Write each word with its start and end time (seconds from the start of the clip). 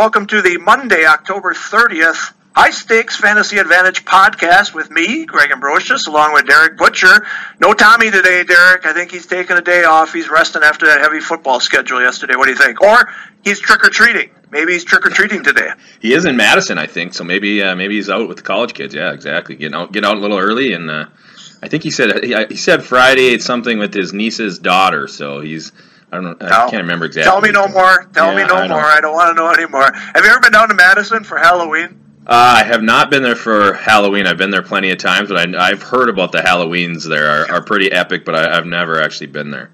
welcome 0.00 0.26
to 0.26 0.40
the 0.40 0.56
Monday, 0.56 1.04
October 1.04 1.52
30th 1.52 2.32
High 2.56 2.70
Stakes 2.70 3.16
Fantasy 3.16 3.58
Advantage 3.58 4.02
podcast 4.06 4.72
with 4.72 4.90
me, 4.90 5.26
Greg 5.26 5.50
Ambrosius, 5.50 6.06
along 6.06 6.32
with 6.32 6.46
Darik 6.46 6.78
Butcher. 6.78 7.26
No 7.60 7.74
Tommy 7.74 8.10
today, 8.10 8.42
Darik. 8.42 8.86
I 8.86 8.94
think 8.94 9.10
he's 9.10 9.26
taking 9.26 9.58
a 9.58 9.60
day 9.60 9.84
off. 9.84 10.14
He's 10.14 10.30
resting 10.30 10.62
after 10.62 10.86
that 10.86 11.02
heavy 11.02 11.20
football 11.20 11.60
schedule 11.60 12.00
yesterday. 12.00 12.34
What 12.36 12.46
do 12.46 12.52
you 12.52 12.56
think? 12.56 12.80
Or 12.80 13.10
he's 13.44 13.60
trick 13.60 13.84
or 13.84 13.90
treating. 13.90 14.30
Maybe 14.50 14.72
he's 14.72 14.84
trick 14.84 15.04
or 15.04 15.10
treating 15.10 15.42
today. 15.42 15.68
He 16.00 16.14
is 16.14 16.24
in 16.24 16.34
Madison, 16.34 16.78
I 16.78 16.86
think. 16.86 17.12
So 17.12 17.22
maybe 17.22 17.62
uh, 17.62 17.76
maybe 17.76 17.96
he's 17.96 18.08
out 18.08 18.26
with 18.26 18.38
the 18.38 18.42
college 18.42 18.72
kids. 18.72 18.94
Yeah, 18.94 19.12
exactly. 19.12 19.56
Get 19.56 19.74
out 19.74 19.92
get 19.92 20.06
out 20.06 20.16
a 20.16 20.20
little 20.20 20.38
early, 20.38 20.72
and 20.72 20.90
uh, 20.90 21.06
I 21.62 21.68
think 21.68 21.82
he 21.82 21.90
said 21.90 22.24
he, 22.24 22.34
he 22.48 22.56
said 22.56 22.82
Friday 22.82 23.38
something 23.38 23.78
with 23.78 23.92
his 23.92 24.14
niece's 24.14 24.58
daughter. 24.60 25.08
So 25.08 25.42
he's 25.42 25.72
I 26.12 26.16
don't 26.20 26.40
know. 26.40 26.46
I 26.46 26.70
can't 26.70 26.82
remember 26.82 27.04
exactly. 27.06 27.30
Tell 27.30 27.40
me 27.40 27.50
no 27.50 27.68
more. 27.68 28.04
Tell 28.12 28.34
me 28.34 28.44
no 28.44 28.56
I 28.56 28.68
more. 28.68 28.80
I 28.80 29.00
don't 29.00 29.14
want 29.14 29.36
to 29.36 29.42
know 29.42 29.50
anymore. 29.52 29.92
Have 29.92 30.24
you 30.24 30.30
ever 30.30 30.40
been 30.40 30.52
down 30.52 30.68
to 30.68 30.74
Madison 30.74 31.22
for 31.24 31.38
Halloween? 31.38 32.00
Uh, 32.26 32.58
I 32.60 32.64
have 32.64 32.82
not 32.82 33.10
been 33.10 33.22
there 33.22 33.36
for 33.36 33.72
Halloween. 33.74 34.26
I've 34.26 34.36
been 34.36 34.50
there 34.50 34.62
plenty 34.62 34.90
of 34.90 34.98
times, 34.98 35.28
but 35.28 35.54
I, 35.54 35.70
I've 35.70 35.82
heard 35.82 36.08
about 36.08 36.32
the 36.32 36.38
Halloweens 36.38 37.08
there 37.08 37.28
are, 37.28 37.50
are 37.50 37.62
pretty 37.62 37.90
epic. 37.92 38.24
But 38.24 38.34
I, 38.34 38.56
I've 38.56 38.66
never 38.66 39.00
actually 39.00 39.28
been 39.28 39.50
there. 39.50 39.70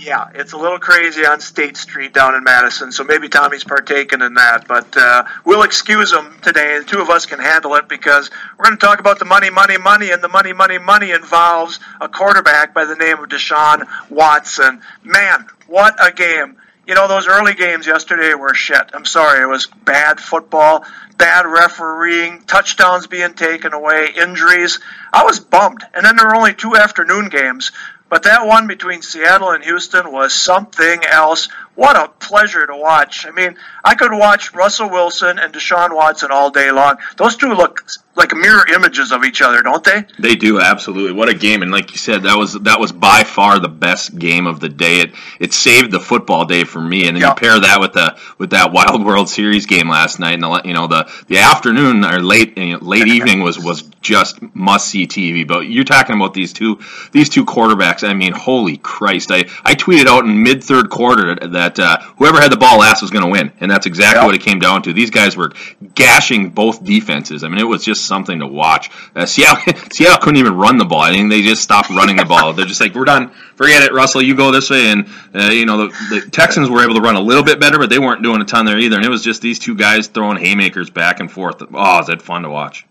Yeah, 0.00 0.30
it's 0.34 0.54
a 0.54 0.56
little 0.56 0.78
crazy 0.78 1.26
on 1.26 1.40
State 1.40 1.76
Street 1.76 2.14
down 2.14 2.34
in 2.34 2.42
Madison, 2.42 2.90
so 2.90 3.04
maybe 3.04 3.28
Tommy's 3.28 3.64
partaking 3.64 4.22
in 4.22 4.32
that. 4.34 4.66
But 4.66 4.96
uh, 4.96 5.24
we'll 5.44 5.62
excuse 5.62 6.10
him 6.10 6.36
today. 6.40 6.78
The 6.78 6.86
two 6.86 7.00
of 7.02 7.10
us 7.10 7.26
can 7.26 7.38
handle 7.38 7.74
it 7.74 7.86
because 7.86 8.30
we're 8.58 8.64
going 8.64 8.78
to 8.78 8.86
talk 8.86 8.98
about 8.98 9.18
the 9.18 9.26
money, 9.26 9.50
money, 9.50 9.76
money, 9.76 10.10
and 10.10 10.22
the 10.22 10.28
money, 10.28 10.54
money, 10.54 10.78
money 10.78 11.10
involves 11.10 11.80
a 12.00 12.08
quarterback 12.08 12.72
by 12.72 12.86
the 12.86 12.96
name 12.96 13.18
of 13.18 13.28
Deshaun 13.28 13.86
Watson. 14.08 14.80
Man, 15.04 15.46
what 15.66 15.94
a 16.02 16.10
game! 16.10 16.56
You 16.86 16.94
know, 16.94 17.06
those 17.06 17.28
early 17.28 17.54
games 17.54 17.86
yesterday 17.86 18.32
were 18.32 18.54
shit. 18.54 18.90
I'm 18.94 19.04
sorry, 19.04 19.42
it 19.42 19.46
was 19.46 19.66
bad 19.84 20.18
football, 20.18 20.84
bad 21.18 21.44
refereeing, 21.44 22.40
touchdowns 22.46 23.06
being 23.06 23.34
taken 23.34 23.74
away, 23.74 24.08
injuries. 24.16 24.80
I 25.12 25.24
was 25.24 25.40
bummed. 25.40 25.84
And 25.92 26.06
then 26.06 26.16
there 26.16 26.26
were 26.26 26.36
only 26.36 26.54
two 26.54 26.74
afternoon 26.74 27.28
games. 27.28 27.70
But 28.10 28.24
that 28.24 28.44
one 28.44 28.66
between 28.66 29.02
Seattle 29.02 29.50
and 29.50 29.62
Houston 29.62 30.10
was 30.10 30.34
something 30.34 31.04
else. 31.04 31.48
What 31.76 31.96
a 31.96 32.08
pleasure 32.08 32.66
to 32.66 32.76
watch. 32.76 33.24
I 33.26 33.30
mean, 33.30 33.56
I 33.84 33.94
could 33.94 34.12
watch 34.12 34.52
Russell 34.54 34.90
Wilson 34.90 35.38
and 35.38 35.52
Deshaun 35.54 35.94
Watson 35.94 36.30
all 36.30 36.50
day 36.50 36.70
long. 36.70 36.96
Those 37.16 37.36
two 37.36 37.54
look 37.54 37.82
like 38.16 38.34
mirror 38.34 38.66
images 38.74 39.12
of 39.12 39.24
each 39.24 39.40
other, 39.40 39.62
don't 39.62 39.82
they? 39.82 40.04
They 40.18 40.34
do 40.34 40.60
absolutely. 40.60 41.12
What 41.12 41.28
a 41.30 41.34
game! 41.34 41.62
And 41.62 41.70
like 41.70 41.92
you 41.92 41.96
said, 41.96 42.24
that 42.24 42.36
was 42.36 42.52
that 42.54 42.78
was 42.80 42.92
by 42.92 43.22
far 43.22 43.58
the 43.60 43.68
best 43.68 44.18
game 44.18 44.46
of 44.46 44.60
the 44.60 44.68
day. 44.68 45.00
It 45.00 45.12
it 45.38 45.52
saved 45.54 45.90
the 45.92 46.00
football 46.00 46.44
day 46.44 46.64
for 46.64 46.80
me. 46.80 47.06
And 47.06 47.16
then 47.16 47.22
Yeah. 47.22 47.28
you 47.30 47.34
pair 47.36 47.58
that 47.60 47.80
with 47.80 47.92
the 47.94 48.16
with 48.36 48.50
that 48.50 48.72
Wild 48.72 49.02
World 49.04 49.30
Series 49.30 49.64
game 49.64 49.88
last 49.88 50.18
night, 50.18 50.34
and 50.34 50.42
the 50.42 50.62
you 50.66 50.74
know 50.74 50.86
the 50.86 51.10
the 51.28 51.38
afternoon 51.38 52.04
or 52.04 52.20
late 52.20 52.58
you 52.58 52.72
know, 52.74 52.78
late 52.84 53.06
evening 53.06 53.40
was 53.42 53.58
was 53.58 53.82
just 54.02 54.38
must 54.54 54.88
see 54.88 55.06
TV. 55.06 55.46
But 55.46 55.60
you're 55.60 55.84
talking 55.84 56.16
about 56.16 56.34
these 56.34 56.52
two 56.52 56.80
these 57.12 57.28
two 57.30 57.46
quarterbacks. 57.46 58.06
I 58.06 58.12
mean, 58.12 58.32
holy 58.32 58.76
Christ! 58.76 59.30
I 59.30 59.44
I 59.64 59.74
tweeted 59.76 60.06
out 60.08 60.24
in 60.24 60.42
mid 60.42 60.62
third 60.64 60.90
quarter 60.90 61.36
that 61.36 61.59
uh, 61.78 62.00
whoever 62.16 62.40
had 62.40 62.50
the 62.50 62.56
ball 62.56 62.78
last 62.78 63.02
was 63.02 63.10
going 63.10 63.24
to 63.24 63.30
win, 63.30 63.52
and 63.60 63.70
that's 63.70 63.86
exactly 63.86 64.20
Yeah. 64.20 64.26
what 64.26 64.34
it 64.34 64.40
came 64.42 64.58
down 64.58 64.82
to. 64.82 64.92
These 64.92 65.10
guys 65.10 65.36
were 65.36 65.52
gashing 65.94 66.50
both 66.50 66.82
defenses. 66.84 67.44
I 67.44 67.48
mean, 67.48 67.58
it 67.58 67.64
was 67.64 67.84
just 67.84 68.06
something 68.06 68.38
to 68.40 68.46
watch. 68.46 68.90
Uh, 69.14 69.26
Seattle, 69.26 69.62
Seattle 69.92 70.18
couldn't 70.18 70.38
even 70.38 70.54
run 70.56 70.78
the 70.78 70.84
ball. 70.84 71.02
I 71.02 71.12
mean, 71.12 71.28
they 71.28 71.42
just 71.42 71.62
stopped 71.62 71.90
running 71.90 72.16
the 72.16 72.24
ball. 72.24 72.52
They're 72.52 72.64
just 72.66 72.80
like, 72.80 72.94
we're 72.94 73.04
done. 73.04 73.30
Forget 73.56 73.82
it, 73.82 73.92
Russell. 73.92 74.22
You 74.22 74.34
go 74.34 74.50
this 74.50 74.70
way. 74.70 74.88
And 74.88 75.06
uh, 75.34 75.50
you 75.50 75.66
know, 75.66 75.86
the, 75.88 76.20
the 76.22 76.30
Texans 76.30 76.70
were 76.70 76.82
able 76.82 76.94
to 76.94 77.00
run 77.00 77.16
a 77.16 77.20
little 77.20 77.44
bit 77.44 77.60
better, 77.60 77.78
but 77.78 77.90
they 77.90 77.98
weren't 77.98 78.22
doing 78.22 78.40
a 78.40 78.44
ton 78.44 78.64
there 78.64 78.78
either. 78.78 78.96
And 78.96 79.04
it 79.04 79.10
was 79.10 79.22
just 79.22 79.42
these 79.42 79.58
two 79.58 79.74
guys 79.74 80.06
throwing 80.06 80.38
haymakers 80.38 80.88
back 80.90 81.20
and 81.20 81.30
forth. 81.30 81.62
Oh, 81.74 81.98
is 82.00 82.06
that 82.06 82.22
fun 82.22 82.42
to 82.42 82.50
watch? 82.50 82.86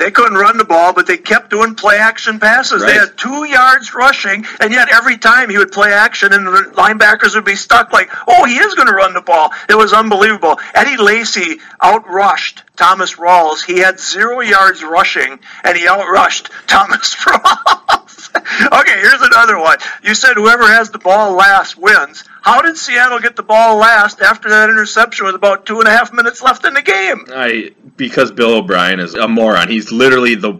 They 0.00 0.10
couldn't 0.10 0.38
run 0.38 0.56
the 0.56 0.64
ball, 0.64 0.94
but 0.94 1.06
they 1.06 1.18
kept 1.18 1.50
doing 1.50 1.74
play 1.74 1.98
action 1.98 2.40
passes. 2.40 2.82
They 2.82 2.94
had 2.94 3.18
two 3.18 3.44
yards 3.44 3.94
rushing, 3.94 4.46
and 4.58 4.72
yet 4.72 4.88
every 4.90 5.18
time 5.18 5.50
he 5.50 5.58
would 5.58 5.72
play 5.72 5.92
action, 5.92 6.32
and 6.32 6.46
the 6.46 6.72
linebackers 6.74 7.34
would 7.34 7.44
be 7.44 7.54
stuck 7.54 7.92
like, 7.92 8.08
oh, 8.26 8.46
he 8.46 8.54
is 8.54 8.74
going 8.74 8.88
to 8.88 8.94
run 8.94 9.12
the 9.12 9.20
ball. 9.20 9.52
It 9.68 9.74
was 9.74 9.92
unbelievable. 9.92 10.58
Eddie 10.74 10.96
Lacy 10.96 11.60
outrushed 11.82 12.62
Thomas 12.76 13.16
Rawls. 13.16 13.62
He 13.62 13.80
had 13.80 14.00
zero 14.00 14.40
yards 14.40 14.82
rushing, 14.82 15.38
and 15.64 15.76
he 15.76 15.84
outrushed 15.84 16.48
Thomas 16.66 17.14
Rawls. 17.16 17.99
okay, 18.72 19.00
here's 19.00 19.22
another 19.22 19.58
one. 19.58 19.78
You 20.02 20.14
said 20.14 20.34
whoever 20.34 20.64
has 20.64 20.90
the 20.90 20.98
ball 20.98 21.34
last 21.34 21.76
wins. 21.76 22.24
How 22.42 22.62
did 22.62 22.76
Seattle 22.76 23.18
get 23.18 23.36
the 23.36 23.42
ball 23.42 23.76
last 23.76 24.20
after 24.20 24.48
that 24.50 24.70
interception 24.70 25.26
with 25.26 25.34
about 25.34 25.66
two 25.66 25.78
and 25.80 25.88
a 25.88 25.90
half 25.90 26.12
minutes 26.12 26.42
left 26.42 26.64
in 26.64 26.74
the 26.74 26.82
game? 26.82 27.24
I 27.28 27.72
because 27.96 28.30
Bill 28.30 28.58
O'Brien 28.58 29.00
is 29.00 29.14
a 29.14 29.28
moron. 29.28 29.68
He's 29.68 29.92
literally 29.92 30.34
the 30.36 30.58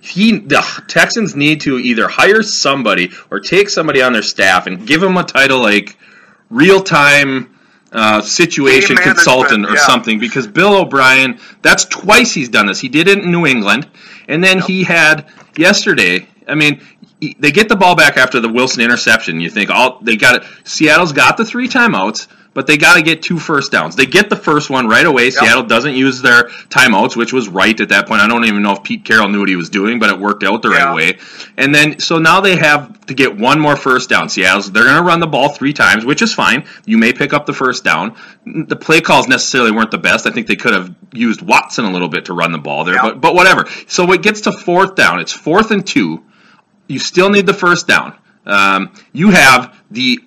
he 0.00 0.38
the 0.38 0.64
Texans 0.86 1.34
need 1.34 1.60
to 1.62 1.78
either 1.78 2.08
hire 2.08 2.42
somebody 2.42 3.10
or 3.30 3.40
take 3.40 3.68
somebody 3.68 4.00
on 4.02 4.12
their 4.12 4.22
staff 4.22 4.66
and 4.66 4.86
give 4.86 5.00
them 5.00 5.16
a 5.16 5.24
title 5.24 5.60
like 5.60 5.98
real 6.50 6.82
time 6.82 7.54
uh, 7.92 8.20
situation 8.20 8.96
consultant 8.96 9.66
or 9.66 9.74
yeah. 9.74 9.86
something 9.86 10.18
because 10.18 10.46
Bill 10.46 10.76
O'Brien 10.76 11.38
that's 11.62 11.84
twice 11.84 12.32
he's 12.32 12.48
done 12.48 12.66
this. 12.66 12.80
He 12.80 12.88
did 12.88 13.08
it 13.08 13.18
in 13.18 13.30
New 13.30 13.46
England 13.46 13.88
and 14.28 14.42
then 14.42 14.60
he 14.60 14.84
had 14.84 15.26
yesterday. 15.56 16.26
I 16.48 16.54
mean. 16.54 16.80
They 17.20 17.50
get 17.50 17.68
the 17.68 17.74
ball 17.74 17.96
back 17.96 18.16
after 18.16 18.38
the 18.38 18.48
Wilson 18.48 18.80
interception. 18.80 19.40
You 19.40 19.50
think 19.50 19.70
all 19.70 19.98
they 20.00 20.14
got 20.14 20.36
it. 20.36 20.48
Seattle's 20.62 21.12
got 21.12 21.36
the 21.36 21.44
three 21.44 21.66
timeouts, 21.66 22.28
but 22.54 22.68
they 22.68 22.76
got 22.76 22.94
to 22.94 23.02
get 23.02 23.22
two 23.22 23.40
first 23.40 23.72
downs. 23.72 23.96
They 23.96 24.06
get 24.06 24.30
the 24.30 24.36
first 24.36 24.70
one 24.70 24.86
right 24.86 25.04
away. 25.04 25.30
Seattle 25.30 25.64
doesn't 25.64 25.94
use 25.94 26.22
their 26.22 26.44
timeouts, 26.68 27.16
which 27.16 27.32
was 27.32 27.48
right 27.48 27.78
at 27.80 27.88
that 27.88 28.06
point. 28.06 28.20
I 28.20 28.28
don't 28.28 28.44
even 28.44 28.62
know 28.62 28.70
if 28.74 28.84
Pete 28.84 29.04
Carroll 29.04 29.26
knew 29.30 29.40
what 29.40 29.48
he 29.48 29.56
was 29.56 29.68
doing, 29.68 29.98
but 29.98 30.10
it 30.10 30.18
worked 30.20 30.44
out 30.44 30.62
the 30.62 30.70
Yeah. 30.70 30.84
right 30.84 30.94
way. 30.94 31.18
And 31.56 31.74
then 31.74 31.98
so 31.98 32.20
now 32.20 32.40
they 32.40 32.54
have 32.54 33.04
to 33.06 33.14
get 33.14 33.36
one 33.36 33.58
more 33.58 33.74
first 33.74 34.08
down. 34.08 34.28
Seattle's 34.28 34.70
they're 34.70 34.84
going 34.84 34.94
to 34.94 35.02
run 35.02 35.18
the 35.18 35.26
ball 35.26 35.48
three 35.48 35.72
times, 35.72 36.04
which 36.04 36.22
is 36.22 36.32
fine. 36.32 36.66
You 36.86 36.98
may 36.98 37.12
pick 37.12 37.32
up 37.32 37.46
the 37.46 37.52
first 37.52 37.82
down. 37.82 38.14
The 38.46 38.76
play 38.76 39.00
calls 39.00 39.26
necessarily 39.26 39.72
weren't 39.72 39.90
the 39.90 39.98
best. 39.98 40.24
I 40.24 40.30
think 40.30 40.46
they 40.46 40.54
could 40.54 40.72
have 40.72 40.94
used 41.12 41.42
Watson 41.42 41.84
a 41.84 41.90
little 41.90 42.08
bit 42.08 42.26
to 42.26 42.32
run 42.32 42.52
the 42.52 42.58
ball 42.58 42.84
there, 42.84 42.94
Yeah. 42.94 43.02
but 43.02 43.20
but 43.20 43.34
whatever. 43.34 43.66
So 43.88 44.12
it 44.12 44.22
gets 44.22 44.42
to 44.42 44.52
fourth 44.52 44.94
down. 44.94 45.18
It's 45.18 45.32
fourth 45.32 45.72
and 45.72 45.84
two. 45.84 46.22
You 46.88 46.98
still 46.98 47.30
need 47.30 47.46
the 47.46 47.54
first 47.54 47.86
down. 47.86 48.14
Um, 48.46 48.92
you 49.12 49.30
have 49.30 49.76
the 49.90 50.20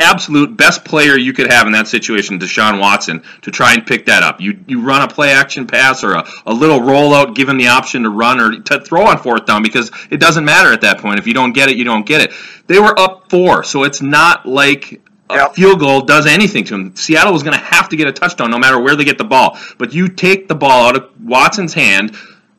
absolute 0.00 0.56
best 0.56 0.84
player 0.84 1.16
you 1.16 1.32
could 1.32 1.52
have 1.52 1.66
in 1.66 1.72
that 1.72 1.86
situation, 1.86 2.38
Deshaun 2.38 2.80
Watson, 2.80 3.22
to 3.42 3.50
try 3.50 3.74
and 3.74 3.86
pick 3.86 4.06
that 4.06 4.22
up. 4.22 4.40
You 4.40 4.58
you 4.66 4.80
run 4.80 5.02
a 5.02 5.08
play 5.08 5.30
action 5.30 5.66
pass 5.66 6.02
or 6.02 6.14
a, 6.14 6.26
a 6.46 6.52
little 6.52 6.80
rollout, 6.80 7.34
give 7.34 7.48
him 7.48 7.58
the 7.58 7.68
option 7.68 8.02
to 8.02 8.10
run 8.10 8.40
or 8.40 8.60
to 8.60 8.80
throw 8.80 9.06
on 9.06 9.18
fourth 9.18 9.46
down 9.46 9.62
because 9.62 9.90
it 10.10 10.18
doesn't 10.18 10.44
matter 10.44 10.72
at 10.72 10.80
that 10.80 10.98
point. 10.98 11.18
If 11.18 11.26
you 11.26 11.34
don't 11.34 11.52
get 11.52 11.68
it, 11.68 11.76
you 11.76 11.84
don't 11.84 12.04
get 12.06 12.22
it. 12.22 12.32
They 12.66 12.78
were 12.80 12.98
up 12.98 13.30
four, 13.30 13.62
so 13.62 13.84
it's 13.84 14.02
not 14.02 14.46
like 14.46 15.00
a 15.30 15.36
Yep. 15.36 15.54
field 15.54 15.80
goal 15.80 16.00
does 16.02 16.26
anything 16.26 16.64
to 16.64 16.74
them. 16.74 16.96
Seattle 16.96 17.32
was 17.32 17.42
going 17.42 17.56
to 17.56 17.64
have 17.64 17.88
to 17.88 17.96
get 17.96 18.06
a 18.08 18.12
touchdown 18.12 18.50
no 18.50 18.58
matter 18.58 18.78
where 18.78 18.94
they 18.94 19.04
get 19.04 19.16
the 19.16 19.24
ball. 19.24 19.58
But 19.78 19.94
you 19.94 20.08
take 20.08 20.48
the 20.48 20.54
ball 20.54 20.88
out 20.88 20.96
of 20.96 21.08
Watson's 21.22 21.72
hand, 21.72 22.14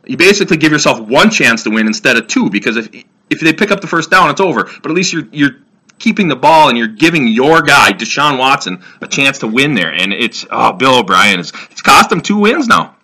you 0.06 0.18
basically 0.18 0.58
give 0.58 0.72
yourself 0.72 1.00
one 1.00 1.30
chance 1.30 1.64
to 1.64 1.70
win 1.70 1.86
instead 1.86 2.18
of 2.18 2.28
two 2.28 2.50
because 2.50 2.78
if 2.78 2.90
if 3.30 3.40
they 3.40 3.54
pick 3.54 3.72
up 3.72 3.82
the 3.82 3.88
first 3.88 4.12
down, 4.12 4.30
it's 4.30 4.42
over. 4.42 4.64
But 4.64 4.92
at 4.92 4.96
least 4.96 5.14
you're 5.14 5.28
you're 5.32 5.58
keeping 6.00 6.28
the 6.28 6.36
ball 6.36 6.70
and 6.70 6.78
you're 6.78 6.88
giving 6.88 7.28
your 7.28 7.62
guy 7.62 7.92
Deshaun 7.92 8.38
Watson 8.38 8.84
a 9.02 9.08
chance 9.08 9.40
to 9.40 9.48
win 9.48 9.76
there. 9.76 9.92
And 9.94 10.14
it's 10.14 10.46
oh 10.50 10.74
Bill 10.74 11.00
O'Brien 11.00 11.40
is 11.40 11.52
it's 11.72 11.82
cost 11.82 12.12
him 12.12 12.22
two 12.22 12.38
wins 12.38 12.68
now. 12.68 12.96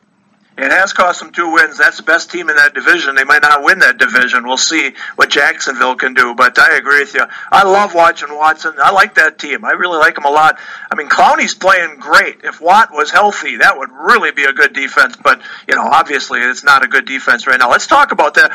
It 0.58 0.70
has 0.70 0.94
cost 0.94 1.22
them 1.22 1.32
two 1.32 1.54
wins. 1.54 1.78
That's 1.78 1.98
the 1.98 2.04
best 2.04 2.30
team 2.30 2.50
in 2.50 2.58
that 2.58 2.76
division. 2.76 3.16
They 3.16 3.24
might 3.24 3.42
not 3.42 3.64
win 3.64 3.80
that 3.80 3.98
division. 3.98 4.46
We'll 4.46 4.58
see 4.58 4.92
what 5.16 5.30
Jacksonville 5.32 5.96
can 5.96 6.14
do. 6.14 6.36
But 6.36 6.60
I 6.60 6.78
agree 6.78 7.00
with 7.00 7.16
you. 7.16 7.26
I 7.52 7.64
love 7.64 7.96
watching 7.96 8.36
Watson. 8.36 8.74
I 8.78 8.92
like 8.92 9.16
that 9.16 9.40
team. 9.40 9.64
I 9.64 9.72
really 9.72 9.98
like 9.98 10.18
him 10.18 10.26
a 10.26 10.30
lot. 10.30 10.60
I 10.92 10.96
mean, 10.96 11.08
Clowney's 11.08 11.56
playing 11.56 11.98
great. 12.00 12.42
If 12.44 12.62
Watt 12.62 12.92
was 12.92 13.10
healthy, 13.10 13.58
that 13.58 13.78
would 13.78 13.92
really 13.92 14.32
be 14.32 14.44
a 14.44 14.54
good 14.54 14.74
defense. 14.74 15.16
But, 15.16 15.42
you 15.68 15.76
know, 15.76 15.84
obviously 15.84 16.42
it's 16.42 16.64
not 16.64 16.84
a 16.84 16.88
good 16.88 17.06
defense 17.06 17.48
right 17.48 17.58
now. 17.58 17.72
Let's 17.72 17.88
talk 17.88 18.12
about 18.12 18.36
that. 18.36 18.52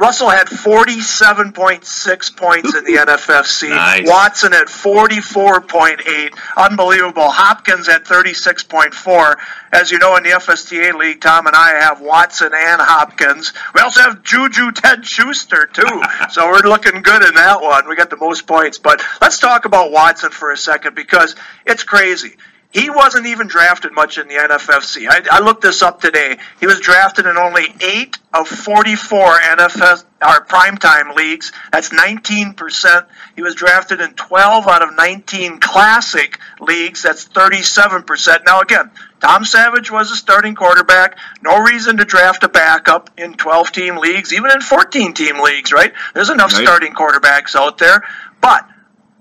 Russell 0.00 0.30
had 0.30 0.46
47.6 0.46 2.36
points 2.36 2.74
in 2.74 2.84
the 2.84 2.94
NFFC. 2.94 3.68
Nice. 3.68 4.08
Watson 4.08 4.54
at 4.54 4.68
44.8. 4.68 6.34
Unbelievable. 6.56 7.30
Hopkins 7.30 7.86
at 7.86 8.06
36.4. 8.06 9.36
As 9.74 9.90
you 9.90 9.98
know, 9.98 10.16
in 10.16 10.22
the 10.22 10.30
FSTA 10.30 10.94
League, 10.94 11.20
Tom 11.20 11.46
and 11.46 11.54
I 11.54 11.72
have 11.80 12.00
Watson 12.00 12.50
and 12.54 12.80
Hopkins. 12.80 13.52
We 13.74 13.82
also 13.82 14.00
have 14.00 14.22
Juju 14.22 14.72
Ted 14.72 15.04
Schuster, 15.04 15.66
too. 15.66 16.02
so 16.30 16.46
we're 16.46 16.60
looking 16.60 17.02
good 17.02 17.22
in 17.22 17.34
that 17.34 17.60
one. 17.60 17.86
We 17.86 17.94
got 17.94 18.08
the 18.08 18.16
most 18.16 18.46
points. 18.46 18.78
But 18.78 19.02
let's 19.20 19.38
talk 19.38 19.66
about 19.66 19.92
Watson 19.92 20.30
for 20.30 20.50
a 20.50 20.56
second 20.56 20.94
because 20.94 21.36
it's 21.66 21.84
crazy. 21.84 22.36
He 22.72 22.88
wasn't 22.88 23.26
even 23.26 23.48
drafted 23.48 23.92
much 23.92 24.16
in 24.16 24.28
the 24.28 24.34
NFFC. 24.34 25.06
I, 25.08 25.22
I 25.38 25.40
looked 25.40 25.62
this 25.62 25.82
up 25.82 26.00
today. 26.00 26.36
He 26.60 26.66
was 26.66 26.78
drafted 26.78 27.26
in 27.26 27.36
only 27.36 27.64
eight 27.80 28.16
of 28.32 28.46
44 28.46 29.38
NFS 29.40 30.04
or 30.22 30.28
uh, 30.28 30.40
primetime 30.44 31.16
leagues. 31.16 31.50
That's 31.72 31.88
19%. 31.88 33.06
He 33.34 33.42
was 33.42 33.56
drafted 33.56 34.00
in 34.00 34.14
12 34.14 34.68
out 34.68 34.82
of 34.82 34.94
19 34.94 35.58
classic 35.58 36.38
leagues. 36.60 37.02
That's 37.02 37.28
37%. 37.28 38.44
Now 38.46 38.60
again, 38.60 38.90
Tom 39.20 39.44
Savage 39.44 39.90
was 39.90 40.12
a 40.12 40.16
starting 40.16 40.54
quarterback. 40.54 41.18
No 41.42 41.58
reason 41.58 41.96
to 41.96 42.04
draft 42.04 42.44
a 42.44 42.48
backup 42.48 43.10
in 43.18 43.34
12 43.34 43.72
team 43.72 43.96
leagues, 43.96 44.32
even 44.32 44.52
in 44.52 44.60
14 44.60 45.12
team 45.14 45.40
leagues, 45.40 45.72
right? 45.72 45.92
There's 46.14 46.30
enough 46.30 46.52
Right. 46.52 46.62
starting 46.62 46.94
quarterbacks 46.94 47.56
out 47.56 47.78
there. 47.78 48.04
But 48.40 48.64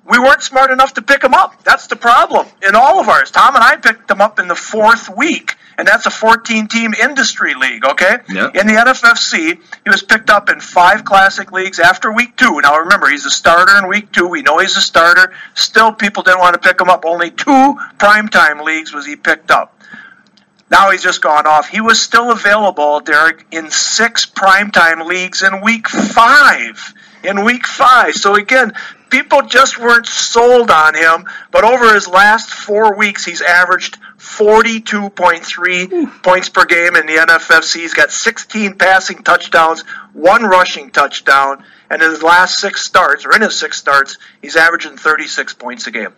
we 0.09 0.17
weren't 0.17 0.41
smart 0.41 0.71
enough 0.71 0.95
to 0.95 1.01
pick 1.01 1.23
him 1.23 1.33
up. 1.33 1.63
That's 1.63 1.87
the 1.87 1.95
problem 1.95 2.47
in 2.67 2.75
all 2.75 2.99
of 2.99 3.07
ours. 3.07 3.29
Tom 3.31 3.55
and 3.55 3.63
I 3.63 3.75
picked 3.75 4.09
him 4.09 4.21
up 4.21 4.39
in 4.39 4.47
the 4.47 4.55
fourth 4.55 5.15
week, 5.15 5.55
and 5.77 5.87
that's 5.87 6.05
a 6.07 6.09
14 6.09 6.67
team 6.67 6.93
industry 6.93 7.53
league, 7.53 7.85
okay? 7.85 8.17
Yep. 8.27 8.55
In 8.55 8.67
the 8.67 8.73
NFFC, 8.73 9.59
he 9.83 9.89
was 9.89 10.01
picked 10.01 10.29
up 10.29 10.49
in 10.49 10.59
five 10.59 11.05
classic 11.05 11.51
leagues 11.51 11.79
after 11.79 12.11
week 12.11 12.35
two. 12.35 12.59
Now 12.61 12.79
remember, 12.79 13.07
he's 13.07 13.25
a 13.25 13.31
starter 13.31 13.77
in 13.77 13.87
week 13.87 14.11
two. 14.11 14.27
We 14.27 14.41
know 14.41 14.57
he's 14.57 14.77
a 14.77 14.81
starter. 14.81 15.31
Still, 15.53 15.93
people 15.93 16.23
didn't 16.23 16.39
want 16.39 16.53
to 16.53 16.59
pick 16.59 16.81
him 16.81 16.89
up. 16.89 17.05
Only 17.05 17.29
two 17.29 17.77
primetime 17.97 18.63
leagues 18.63 18.91
was 18.91 19.05
he 19.05 19.15
picked 19.15 19.51
up. 19.51 19.75
Now 20.71 20.91
he's 20.91 21.01
just 21.01 21.21
gone 21.21 21.47
off. 21.47 21.67
He 21.67 21.81
was 21.81 21.99
still 22.01 22.31
available, 22.31 23.01
Darik, 23.01 23.43
in 23.51 23.71
six 23.71 24.25
primetime 24.25 25.05
leagues 25.07 25.41
in 25.41 25.61
week 25.61 25.87
five. 25.87 26.93
In 27.23 27.43
week 27.43 27.67
five. 27.67 28.13
So 28.15 28.35
again, 28.35 28.73
people 29.09 29.41
just 29.43 29.79
weren't 29.79 30.05
sold 30.05 30.71
on 30.71 30.95
him. 30.95 31.25
But 31.51 31.63
over 31.63 31.93
his 31.93 32.07
last 32.07 32.49
four 32.49 32.95
weeks, 32.95 33.25
he's 33.25 33.41
averaged 33.41 33.97
42.3 34.17 36.23
points 36.23 36.49
per 36.49 36.65
game 36.65 36.95
in 36.95 37.05
the 37.05 37.13
NFFC. 37.15 37.77
He's 37.81 37.93
got 37.93 38.11
16 38.11 38.75
passing 38.75 39.23
touchdowns, 39.23 39.81
one 40.13 40.43
rushing 40.43 40.91
touchdown. 40.91 41.63
And 41.89 42.01
in 42.01 42.11
his 42.11 42.23
last 42.23 42.59
six 42.59 42.85
starts, 42.85 43.25
or 43.25 43.35
in 43.35 43.41
his 43.41 43.57
six 43.59 43.77
starts, 43.77 44.17
he's 44.41 44.55
averaging 44.55 44.95
36 44.97 45.53
points 45.55 45.87
a 45.87 45.91
game. 45.91 46.13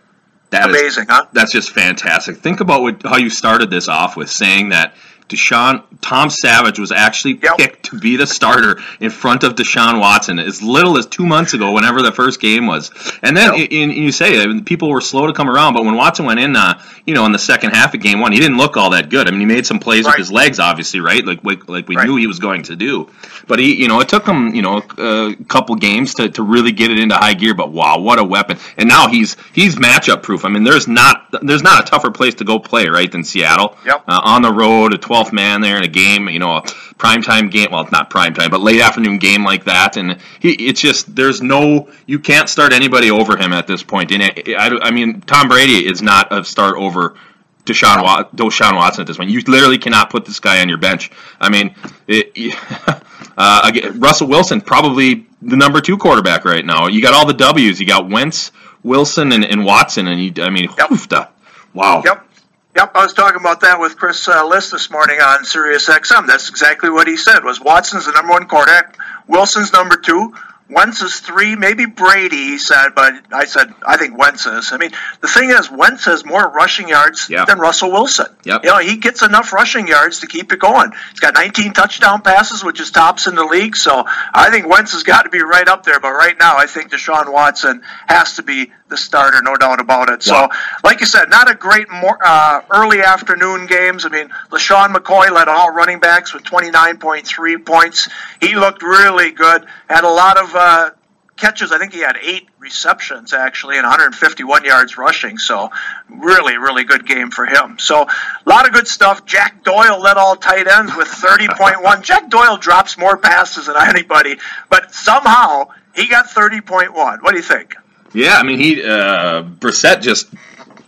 That 0.49 0.69
is- 0.69 0.81
Amazing, 0.81 1.05
huh? 1.09 1.25
That's 1.31 1.53
just 1.53 1.71
fantastic. 1.71 2.37
Think 2.37 2.59
about 2.59 2.81
what, 2.81 3.01
how 3.03 3.17
you 3.17 3.29
started 3.29 3.69
this 3.69 3.87
off 3.87 4.17
with 4.17 4.29
saying 4.29 4.69
that 4.69 4.95
Deshaun 5.31 5.83
Tom 6.01 6.29
Savage 6.29 6.79
was 6.79 6.91
actually 6.91 7.39
Yep. 7.41 7.57
picked 7.57 7.83
to 7.91 7.99
be 7.99 8.17
the 8.17 8.25
starter 8.27 8.79
in 8.99 9.09
front 9.11 9.43
of 9.43 9.55
Deshaun 9.55 9.99
Watson 9.99 10.39
as 10.39 10.61
little 10.61 10.97
as 10.97 11.05
two 11.05 11.25
months 11.25 11.53
ago, 11.53 11.71
whenever 11.71 12.01
the 12.01 12.11
first 12.11 12.41
game 12.41 12.65
was. 12.67 12.91
And 13.21 13.35
then 13.37 13.53
Yep. 13.55 13.67
in, 13.71 13.91
you 13.91 14.11
say 14.11 14.59
people 14.61 14.89
were 14.89 15.01
slow 15.01 15.27
to 15.27 15.33
come 15.33 15.49
around, 15.49 15.73
but 15.73 15.85
when 15.85 15.95
Watson 15.95 16.25
went 16.25 16.39
in, 16.39 16.55
uh, 16.55 16.79
you 17.05 17.13
know, 17.13 17.25
in 17.25 17.31
the 17.31 17.39
second 17.39 17.71
half 17.71 17.93
of 17.93 18.01
game 18.01 18.19
one, 18.19 18.31
he 18.31 18.39
didn't 18.39 18.57
look 18.57 18.77
all 18.77 18.89
that 18.91 19.09
good. 19.09 19.27
I 19.27 19.31
mean, 19.31 19.39
he 19.41 19.45
made 19.45 19.65
some 19.65 19.79
plays 19.79 20.05
Right. 20.05 20.13
with 20.13 20.19
his 20.27 20.31
legs, 20.31 20.59
obviously, 20.59 20.99
right? 20.99 21.25
Like 21.25 21.39
like, 21.43 21.69
like 21.69 21.87
we 21.87 21.95
Right. 21.95 22.07
knew 22.07 22.15
he 22.17 22.27
was 22.27 22.39
going 22.39 22.63
to 22.63 22.75
do. 22.75 23.07
But 23.47 23.59
he, 23.59 23.75
you 23.75 23.87
know, 23.87 23.99
it 23.99 24.07
took 24.09 24.25
him, 24.27 24.53
you 24.55 24.61
know, 24.61 24.81
a 24.97 25.35
couple 25.47 25.75
games 25.75 26.15
to, 26.15 26.29
to 26.29 26.43
really 26.43 26.71
get 26.71 26.91
it 26.91 26.99
into 26.99 27.15
high 27.15 27.33
gear. 27.33 27.53
But 27.53 27.71
wow, 27.71 27.97
what 27.99 28.19
a 28.19 28.23
weapon! 28.23 28.57
And 28.77 28.87
now 28.87 29.07
he's 29.07 29.35
he's 29.53 29.75
matchup 29.75 30.21
proof. 30.23 30.45
I 30.45 30.49
mean, 30.49 30.63
there's 30.63 30.87
not 30.87 31.25
there's 31.41 31.63
not 31.63 31.81
a 31.81 31.83
tougher 31.89 32.11
place 32.11 32.35
to 32.35 32.43
go 32.43 32.59
play, 32.59 32.87
right, 32.87 33.11
than 33.11 33.23
Seattle. 33.23 33.77
Yep. 33.85 34.03
Uh, 34.07 34.21
on 34.23 34.41
the 34.41 34.51
road, 34.53 34.93
a 34.93 34.97
12th 35.23 35.33
man 35.33 35.61
there 35.61 35.77
in 35.77 35.83
a 35.83 35.87
game, 35.87 36.29
you 36.29 36.39
know, 36.39 36.57
a 36.57 36.61
primetime 36.61 37.51
game. 37.51 37.69
Well, 37.71 37.87
not 37.91 38.09
primetime, 38.09 38.51
but 38.51 38.61
late 38.61 38.81
afternoon 38.81 39.17
game 39.17 39.43
like 39.43 39.65
that. 39.65 39.97
And 39.97 40.17
he, 40.39 40.51
it's 40.53 40.81
just 40.81 41.15
there's 41.15 41.41
no 41.41 41.89
you 42.05 42.19
can't 42.19 42.49
start 42.49 42.73
anybody 42.73 43.11
over 43.11 43.37
him 43.37 43.53
at 43.53 43.67
this 43.67 43.83
point. 43.83 44.11
And 44.11 44.23
it, 44.23 44.55
I, 44.57 44.77
I 44.81 44.91
mean, 44.91 45.21
Tom 45.21 45.47
Brady 45.47 45.85
is 45.85 46.01
not 46.01 46.31
a 46.31 46.43
start 46.43 46.75
over. 46.77 47.15
Deshaun, 47.63 48.01
Wat- 48.01 48.35
Deshaun 48.35 48.75
Watson 48.75 49.01
at 49.01 49.07
this 49.07 49.17
point. 49.17 49.29
You 49.29 49.39
literally 49.45 49.77
cannot 49.77 50.09
put 50.09 50.25
this 50.25 50.39
guy 50.39 50.61
on 50.61 50.67
your 50.67 50.79
bench. 50.79 51.11
I 51.39 51.49
mean, 51.49 51.75
it, 52.07 52.55
uh, 53.37 53.61
again, 53.63 53.99
Russell 53.99 54.27
Wilson, 54.27 54.61
probably 54.61 55.27
the 55.43 55.55
number 55.55 55.79
two 55.79 55.95
quarterback 55.95 56.43
right 56.43 56.65
now. 56.65 56.87
You 56.87 57.03
got 57.03 57.13
all 57.13 57.27
the 57.27 57.35
W's. 57.35 57.79
You 57.79 57.85
got 57.85 58.09
Wentz, 58.09 58.51
Wilson, 58.81 59.31
and, 59.31 59.45
and 59.45 59.63
Watson. 59.63 60.07
And 60.07 60.19
you, 60.19 60.43
I 60.43 60.49
mean, 60.49 60.69
Yep. 60.75 61.31
wow. 61.75 62.01
Yep. 62.03 62.27
Yep, 62.75 62.91
I 62.95 63.03
was 63.03 63.13
talking 63.13 63.39
about 63.41 63.61
that 63.61 63.79
with 63.81 63.97
Chris 63.97 64.27
uh, 64.29 64.45
Liss 64.47 64.69
this 64.71 64.89
morning 64.89 65.19
on 65.19 65.43
Sirius 65.43 65.89
XM. 65.89 66.25
That's 66.25 66.49
exactly 66.49 66.89
what 66.89 67.05
he 67.07 67.17
said. 67.17 67.43
Was 67.43 67.59
Watson's 67.59 68.05
the 68.05 68.13
number 68.13 68.31
one 68.31 68.47
quarterback, 68.47 68.97
Wilson's 69.27 69.73
number 69.73 69.97
two, 69.97 70.33
Wentz 70.69 71.01
is 71.01 71.19
three, 71.19 71.57
maybe 71.57 71.85
Brady. 71.85 72.37
He 72.37 72.57
said, 72.57 72.91
but 72.95 73.13
I 73.33 73.43
said 73.43 73.73
I 73.85 73.97
think 73.97 74.17
Wentz 74.17 74.45
is. 74.45 74.71
I 74.71 74.77
mean, 74.77 74.91
the 75.19 75.27
thing 75.27 75.49
is, 75.49 75.69
Wentz 75.69 76.05
has 76.05 76.23
more 76.23 76.47
rushing 76.49 76.87
yards 76.87 77.29
Yeah. 77.29 77.43
than 77.43 77.59
Russell 77.59 77.91
Wilson. 77.91 78.27
Yep. 78.45 78.63
You 78.63 78.69
know, 78.69 78.77
he 78.77 78.95
gets 78.95 79.21
enough 79.21 79.51
rushing 79.51 79.85
yards 79.89 80.21
to 80.21 80.27
keep 80.27 80.53
it 80.53 80.59
going. 80.59 80.93
He's 81.09 81.19
got 81.19 81.33
19 81.33 81.73
touchdown 81.73 82.21
passes, 82.21 82.63
which 82.63 82.79
is 82.79 82.89
tops 82.89 83.27
in 83.27 83.35
the 83.35 83.43
league. 83.43 83.75
So 83.75 84.05
I 84.33 84.49
think 84.49 84.65
Wentz 84.65 84.93
has 84.93 85.03
got 85.03 85.23
to 85.23 85.29
be 85.29 85.41
right 85.41 85.67
up 85.67 85.83
there. 85.83 85.99
But 85.99 86.13
right 86.13 86.37
now, 86.39 86.55
I 86.55 86.67
think 86.67 86.89
Deshaun 86.89 87.29
Watson 87.33 87.81
has 88.07 88.37
to 88.37 88.43
be 88.43 88.71
the 88.91 88.97
starter, 88.97 89.41
no 89.41 89.55
doubt 89.55 89.79
about 89.79 90.09
it. 90.09 90.21
So, 90.21 90.49
like 90.83 90.99
you 90.99 91.07
said, 91.07 91.29
not 91.29 91.49
a 91.49 91.55
great 91.55 91.89
mor- 91.89 92.19
uh, 92.23 92.61
early 92.69 93.01
afternoon 93.01 93.65
games. 93.65 94.05
I 94.05 94.09
mean, 94.09 94.29
LeSean 94.51 94.93
McCoy 94.93 95.31
led 95.31 95.47
all 95.47 95.71
running 95.71 95.99
backs 95.99 96.33
with 96.33 96.43
29.3 96.43 97.65
points. 97.65 98.09
He 98.39 98.55
looked 98.55 98.83
really 98.83 99.31
good. 99.31 99.65
Had 99.89 100.03
a 100.03 100.09
lot 100.09 100.37
of 100.37 100.53
uh, 100.53 100.91
catches. 101.37 101.71
I 101.71 101.79
think 101.79 101.93
he 101.93 102.01
had 102.01 102.17
eight 102.21 102.49
receptions 102.59 103.33
actually 103.33 103.77
and 103.77 103.85
151 103.85 104.65
yards 104.65 104.97
rushing. 104.97 105.37
So, 105.37 105.69
really, 106.09 106.57
really 106.57 106.83
good 106.83 107.07
game 107.07 107.31
for 107.31 107.45
him. 107.45 107.79
So, 107.79 108.03
a 108.03 108.49
lot 108.49 108.67
of 108.67 108.73
good 108.73 108.87
stuff. 108.87 109.25
Jack 109.25 109.63
Doyle 109.63 109.99
led 109.99 110.17
all 110.17 110.35
tight 110.35 110.67
ends 110.67 110.95
with 110.95 111.07
30.1. 111.07 112.01
Jack 112.03 112.29
Doyle 112.29 112.57
drops 112.57 112.97
more 112.97 113.17
passes 113.17 113.67
than 113.67 113.77
anybody, 113.77 114.35
but 114.69 114.93
somehow 114.93 115.69
he 115.95 116.07
got 116.07 116.27
30.1. 116.27 116.93
What 116.93 117.31
do 117.31 117.37
you 117.37 117.43
think? 117.43 117.75
Yeah, 118.13 118.37
I 118.37 118.43
mean, 118.43 118.59
he 118.59 118.83
uh, 118.83 119.43
Brissett 119.43 120.01
just 120.01 120.27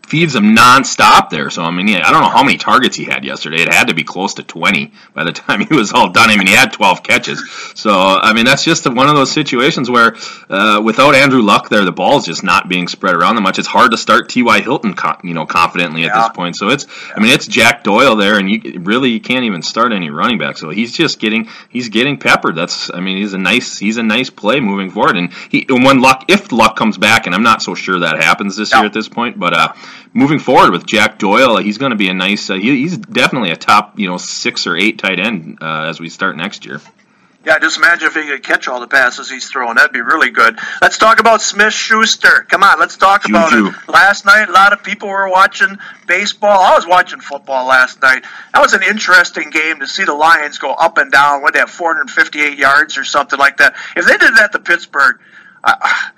feeds 0.05 0.35
him 0.35 0.55
nonstop 0.55 1.29
there. 1.29 1.49
So 1.49 1.63
I 1.63 1.71
mean, 1.71 1.87
yeah, 1.87 2.07
I 2.07 2.11
don't 2.11 2.21
know 2.21 2.29
how 2.29 2.43
many 2.43 2.57
targets 2.57 2.95
he 2.95 3.05
had 3.05 3.23
yesterday. 3.23 3.61
It 3.61 3.73
had 3.73 3.87
to 3.87 3.93
be 3.93 4.03
close 4.03 4.35
to 4.35 4.43
twenty 4.43 4.91
by 5.13 5.23
the 5.23 5.31
time 5.43 5.61
he 5.65 5.73
was 5.73 5.91
all 5.93 6.09
done. 6.09 6.29
I 6.29 6.37
mean, 6.37 6.47
he 6.47 6.53
had 6.53 6.71
twelve 6.73 7.03
catches. 7.03 7.41
So 7.75 7.91
I 7.91 8.33
mean, 8.33 8.45
that's 8.45 8.63
just 8.63 8.85
one 8.91 9.09
of 9.09 9.15
those 9.15 9.31
situations 9.31 9.89
where 9.89 10.15
uh, 10.49 10.81
without 10.83 11.15
Andrew 11.15 11.41
Luck 11.41 11.69
there, 11.69 11.85
the 11.85 11.91
ball's 11.91 12.25
just 12.25 12.43
not 12.43 12.69
being 12.69 12.87
spread 12.87 13.15
around 13.15 13.35
that 13.35 13.41
much. 13.41 13.59
It's 13.59 13.67
hard 13.67 13.91
to 13.91 13.97
start 13.97 14.29
T.Y. 14.29 14.61
Hilton, 14.61 14.95
you 15.23 15.33
know, 15.33 15.45
confidently 15.45 16.05
at 16.05 16.13
this 16.13 16.29
point. 16.35 16.55
So 16.55 16.69
it's, 16.69 16.85
I 17.15 17.19
mean, 17.19 17.31
it's 17.31 17.47
Jack 17.47 17.83
Doyle 17.83 18.15
there, 18.15 18.37
and 18.37 18.49
you 18.49 18.79
really 18.79 19.09
you 19.11 19.19
can't 19.21 19.45
even 19.45 19.61
start 19.61 19.91
any 19.93 20.09
running 20.09 20.37
back. 20.37 20.57
So 20.57 20.69
he's 20.69 20.91
just 20.91 21.19
getting 21.19 21.47
he's 21.69 21.89
getting 21.89 22.17
peppered. 22.17 22.55
That's 22.55 22.91
I 22.93 22.99
mean, 22.99 23.17
he's 23.17 23.33
a 23.33 23.37
nice 23.37 23.77
he's 23.77 23.97
a 23.97 24.03
nice 24.03 24.29
play 24.29 24.59
moving 24.59 24.89
forward. 24.89 25.17
And 25.17 25.33
he 25.49 25.65
and 25.69 25.83
when 25.83 26.01
Luck 26.01 26.25
if 26.27 26.51
Luck 26.51 26.75
comes 26.75 26.97
back, 26.97 27.25
and 27.25 27.35
I'm 27.35 27.43
not 27.43 27.61
so 27.61 27.75
sure 27.75 27.99
that 27.99 28.21
happens 28.21 28.55
this 28.55 28.71
No. 28.71 28.79
year 28.79 28.85
at 28.87 28.93
this 28.93 29.07
point, 29.09 29.39
but 29.39 29.53
uh, 29.53 29.73
moving 30.13 30.39
forward 30.39 30.71
with 30.71 30.85
Jack 30.85 31.19
Doyle, 31.19 31.57
he's 31.57 31.77
going 31.77 31.91
to 31.91 31.95
be 31.95 32.09
a 32.09 32.13
nice. 32.13 32.49
Uh, 32.49 32.55
he, 32.55 32.77
he's 32.77 32.97
definitely 32.97 33.51
a 33.51 33.55
top 33.55 33.99
you 33.99 34.07
know 34.07 34.17
six 34.17 34.67
or 34.67 34.75
eight 34.75 34.99
tight 34.99 35.19
end 35.19 35.59
uh, 35.61 35.85
as 35.89 35.99
we 35.99 36.09
start 36.09 36.37
next 36.37 36.65
year. 36.65 36.81
Yeah, 37.45 37.59
just 37.59 37.77
imagine 37.77 38.07
if 38.07 38.13
he 38.13 38.23
could 38.23 38.41
catch 38.41 38.69
all 38.69 38.79
the 38.79 38.87
passes 38.87 39.29
he's 39.29 39.49
throwing. 39.49 39.75
That'd 39.75 39.91
be 39.91 39.99
really 39.99 40.29
good. 40.29 40.57
Let's 40.81 40.97
talk 40.97 41.19
about 41.19 41.41
Smith 41.41 41.73
Schuster. 41.73 42.45
Come 42.47 42.63
on, 42.63 42.79
let's 42.79 42.95
talk 42.95 43.27
about 43.27 43.51
it. 43.51 43.89
Last 43.89 44.25
night, 44.25 44.47
a 44.47 44.53
lot 44.53 44.71
of 44.71 44.81
people 44.81 45.09
were 45.09 45.29
watching 45.29 45.77
baseball. 46.07 46.57
I 46.57 46.73
was 46.73 46.87
watching 46.87 47.19
football 47.19 47.67
last 47.67 48.01
night. 48.01 48.23
That 48.53 48.61
was 48.61 48.73
an 48.73 48.83
interesting 48.83 49.49
game 49.49 49.81
to 49.81 49.87
see 49.87 50.05
the 50.05 50.13
Lions 50.13 50.57
go 50.57 50.71
up 50.71 50.97
and 50.97 51.11
down. 51.11 51.41
What 51.41 51.53
they 51.53 51.59
have 51.59 51.69
458 51.69 52.57
yards 52.57 52.97
or 52.97 53.03
something 53.03 53.37
like 53.37 53.57
that. 53.57 53.75
If 53.97 54.05
they 54.05 54.15
did 54.15 54.37
that 54.37 54.53
to 54.53 54.59
Pittsburgh, 54.59 55.19
I, 55.65 56.11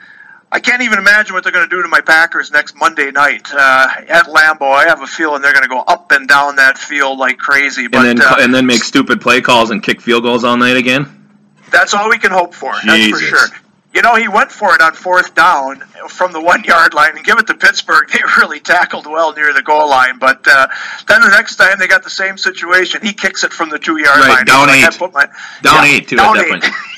I 0.51 0.59
can't 0.59 0.81
even 0.83 0.99
imagine 0.99 1.33
what 1.33 1.43
they're 1.43 1.51
going 1.51 1.67
to 1.67 1.75
do 1.75 1.81
to 1.81 1.87
my 1.87 1.99
Packers 2.01 2.51
next 2.51 2.75
Monday 2.75 3.11
night 3.11 3.47
uh, 3.53 3.87
at 4.07 4.27
Lambeau. 4.27 4.71
I 4.71 4.85
have 4.87 5.01
a 5.01 5.07
feeling 5.07 5.41
they're 5.41 5.51
going 5.53 5.63
to 5.63 5.69
go 5.69 5.81
up 5.81 6.11
and 6.11 6.27
down 6.27 6.55
that 6.57 6.77
field 6.77 7.17
like 7.17 7.37
crazy. 7.37 7.87
But 7.87 8.05
and 8.05 8.19
then 8.19 8.27
uh, 8.27 8.35
and 8.39 8.53
then 8.55 8.65
make 8.65 8.83
stupid 8.83 9.19
play 9.19 9.41
calls 9.41 9.71
and 9.71 9.83
kick 9.83 10.01
field 10.01 10.23
goals 10.23 10.43
all 10.43 10.55
night 10.55 10.77
again. 10.77 11.27
that's 11.71 11.93
all 11.93 12.09
we 12.09 12.17
can 12.19 12.31
hope 12.31 12.53
for. 12.53 12.73
That's 12.85 13.09
for 13.09 13.17
sure. 13.19 13.47
You 13.93 14.01
know, 14.01 14.15
he 14.15 14.27
went 14.27 14.51
for 14.51 14.75
it 14.75 14.81
on 14.81 14.93
fourth 14.93 15.35
down 15.35 15.79
from 16.09 16.33
the 16.33 16.41
one 16.41 16.63
yard 16.65 16.93
line 16.93 17.15
and 17.15 17.25
give 17.25 17.37
it 17.39 17.47
to 17.47 17.53
Pittsburgh. 17.55 18.09
They 18.13 18.19
really 18.37 18.59
tackled 18.59 19.07
well 19.07 19.33
near 19.33 19.53
the 19.53 19.61
goal 19.63 19.89
line. 19.89 20.19
But 20.19 20.45
uh, 20.47 20.67
then 21.07 21.21
the 21.21 21.29
next 21.29 21.55
time 21.55 21.79
they 21.79 21.87
got 21.87 22.03
the 22.03 22.09
same 22.09 22.37
situation, 22.37 23.01
he 23.01 23.13
kicks 23.13 23.43
it 23.45 23.51
from 23.53 23.69
the 23.69 23.79
two 23.79 23.97
yard 23.97 24.19
Right, 24.19 24.29
line. 24.29 24.45
down 24.45 24.67
like, 24.67 24.79
eight. 24.79 24.85
I 24.85 24.97
put 24.97 25.13
my- 25.13 25.25
Down 25.61 25.85
Yeah, 25.85 25.85
eight 25.85 26.07
too 26.09 26.17
down 26.17 26.37
at 26.37 26.45
that 26.47 26.55
eight. 26.55 26.61
point. 26.63 26.73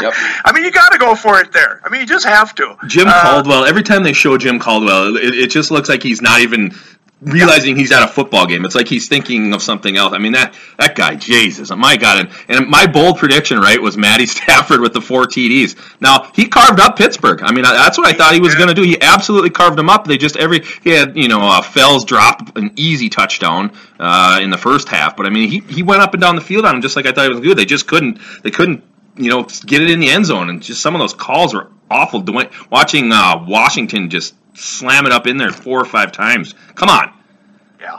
Yep. 0.00 0.12
I 0.44 0.52
mean, 0.52 0.64
you 0.64 0.70
got 0.70 0.90
to 0.92 0.98
go 0.98 1.14
for 1.14 1.40
it 1.40 1.52
there. 1.52 1.80
I 1.84 1.88
mean, 1.88 2.00
you 2.02 2.06
just 2.06 2.26
have 2.26 2.54
to. 2.56 2.76
Jim 2.86 3.08
Uh, 3.08 3.22
Caldwell. 3.22 3.64
Every 3.64 3.82
time 3.82 4.02
they 4.02 4.12
show 4.12 4.36
Jim 4.38 4.58
Caldwell, 4.58 5.16
it, 5.16 5.34
it 5.34 5.50
just 5.50 5.70
looks 5.70 5.88
like 5.88 6.02
he's 6.02 6.20
not 6.22 6.40
even 6.40 6.74
realizing 7.20 7.74
he's 7.74 7.90
at 7.90 8.00
a 8.04 8.06
football 8.06 8.46
game. 8.46 8.64
It's 8.64 8.76
like 8.76 8.86
he's 8.86 9.08
thinking 9.08 9.52
of 9.52 9.60
something 9.60 9.96
else. 9.96 10.12
I 10.12 10.18
mean 10.18 10.32
that 10.32 10.54
that 10.78 10.94
guy, 10.94 11.16
Jesus, 11.16 11.68
my 11.76 11.96
God! 11.96 12.20
And, 12.20 12.58
and 12.60 12.68
my 12.68 12.86
bold 12.86 13.18
prediction, 13.18 13.58
right, 13.58 13.80
was 13.82 13.96
Matty 13.96 14.24
Stafford 14.36 14.80
with 14.80 14.92
the 14.92 15.00
four 15.00 15.24
TDs. 15.24 15.74
Now 16.00 16.30
he 16.34 16.46
carved 16.46 16.78
up 16.78 16.96
Pittsburgh. 16.96 17.42
I 17.42 17.50
mean 17.50 17.64
that's 17.64 17.98
what 17.98 18.06
I 18.06 18.12
thought 18.16 18.34
he 18.34 18.40
was 18.40 18.52
Yeah. 18.52 18.58
going 18.58 18.68
to 18.68 18.74
do. 18.74 18.82
He 18.82 19.00
absolutely 19.02 19.50
carved 19.50 19.76
them 19.76 19.90
up. 19.90 20.06
They 20.06 20.16
just 20.16 20.36
every 20.36 20.60
he 20.84 20.90
had 20.90 21.16
you 21.16 21.26
know 21.26 21.40
uh, 21.40 21.60
Fells 21.60 22.04
drop 22.04 22.56
an 22.56 22.70
easy 22.76 23.08
touchdown 23.08 23.72
uh, 23.98 24.38
in 24.40 24.50
the 24.50 24.58
first 24.58 24.88
half, 24.88 25.16
but 25.16 25.26
I 25.26 25.30
mean 25.30 25.48
he 25.50 25.58
he 25.68 25.82
went 25.82 26.02
up 26.02 26.14
and 26.14 26.20
down 26.20 26.36
the 26.36 26.40
field 26.40 26.66
on 26.66 26.76
him 26.76 26.82
just 26.82 26.94
like 26.94 27.06
I 27.06 27.10
thought 27.10 27.22
he 27.24 27.30
was 27.30 27.38
going 27.40 27.48
to 27.48 27.48
do. 27.48 27.54
They 27.56 27.64
just 27.64 27.88
couldn't. 27.88 28.20
They 28.44 28.52
couldn't 28.52 28.84
you 29.18 29.30
know, 29.30 29.44
get 29.66 29.82
it 29.82 29.90
in 29.90 30.00
the 30.00 30.08
end 30.08 30.26
zone. 30.26 30.50
And 30.50 30.62
just 30.62 30.80
some 30.80 30.94
of 30.94 31.00
those 31.00 31.14
calls 31.14 31.54
were 31.54 31.70
awful. 31.90 32.22
Dwayne, 32.22 32.50
watching 32.70 33.12
uh, 33.12 33.44
Washington 33.46 34.10
just 34.10 34.34
slam 34.54 35.06
it 35.06 35.12
up 35.12 35.26
in 35.26 35.36
there 35.36 35.50
four 35.50 35.80
or 35.80 35.84
five 35.84 36.12
times. 36.12 36.54
Come 36.74 36.88
on. 36.88 37.12
Yeah. 37.80 37.98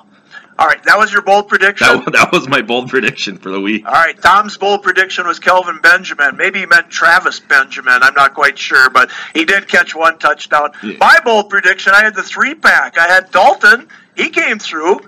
All 0.58 0.68
right, 0.68 0.84
that 0.84 0.98
was 0.98 1.14
your 1.14 1.22
bold 1.22 1.48
prediction. 1.48 1.88
That, 1.88 2.12
that 2.14 2.32
was 2.32 2.48
my 2.50 2.62
bold 2.62 2.90
prediction 2.90 3.38
for 3.38 3.50
the 3.50 3.62
week. 3.62 3.86
All 3.86 3.94
right, 3.94 4.20
Tom's 4.22 4.58
bold 4.58 4.84
prediction 4.84 5.26
was 5.26 5.40
Kelvin 5.40 5.80
Benjamin. 5.82 6.36
Maybe 6.36 6.60
he 6.60 6.66
meant 6.66 6.90
Travis 6.90 7.40
Benjamin. 7.40 8.00
I'm 8.02 8.14
not 8.14 8.34
quite 8.34 8.58
sure, 8.58 8.90
but 8.90 9.10
he 9.34 9.46
did 9.46 9.68
catch 9.68 9.96
one 9.96 10.20
touchdown. 10.20 10.72
Yeah. 10.84 10.98
My 11.00 11.20
bold 11.24 11.50
prediction, 11.50 11.94
I 11.94 12.04
had 12.04 12.14
the 12.16 12.24
three 12.24 12.56
pack. 12.56 12.98
I 12.98 13.08
had 13.08 13.32
Dalton. 13.32 13.88
He 14.18 14.30
came 14.30 14.60
through. 14.60 15.00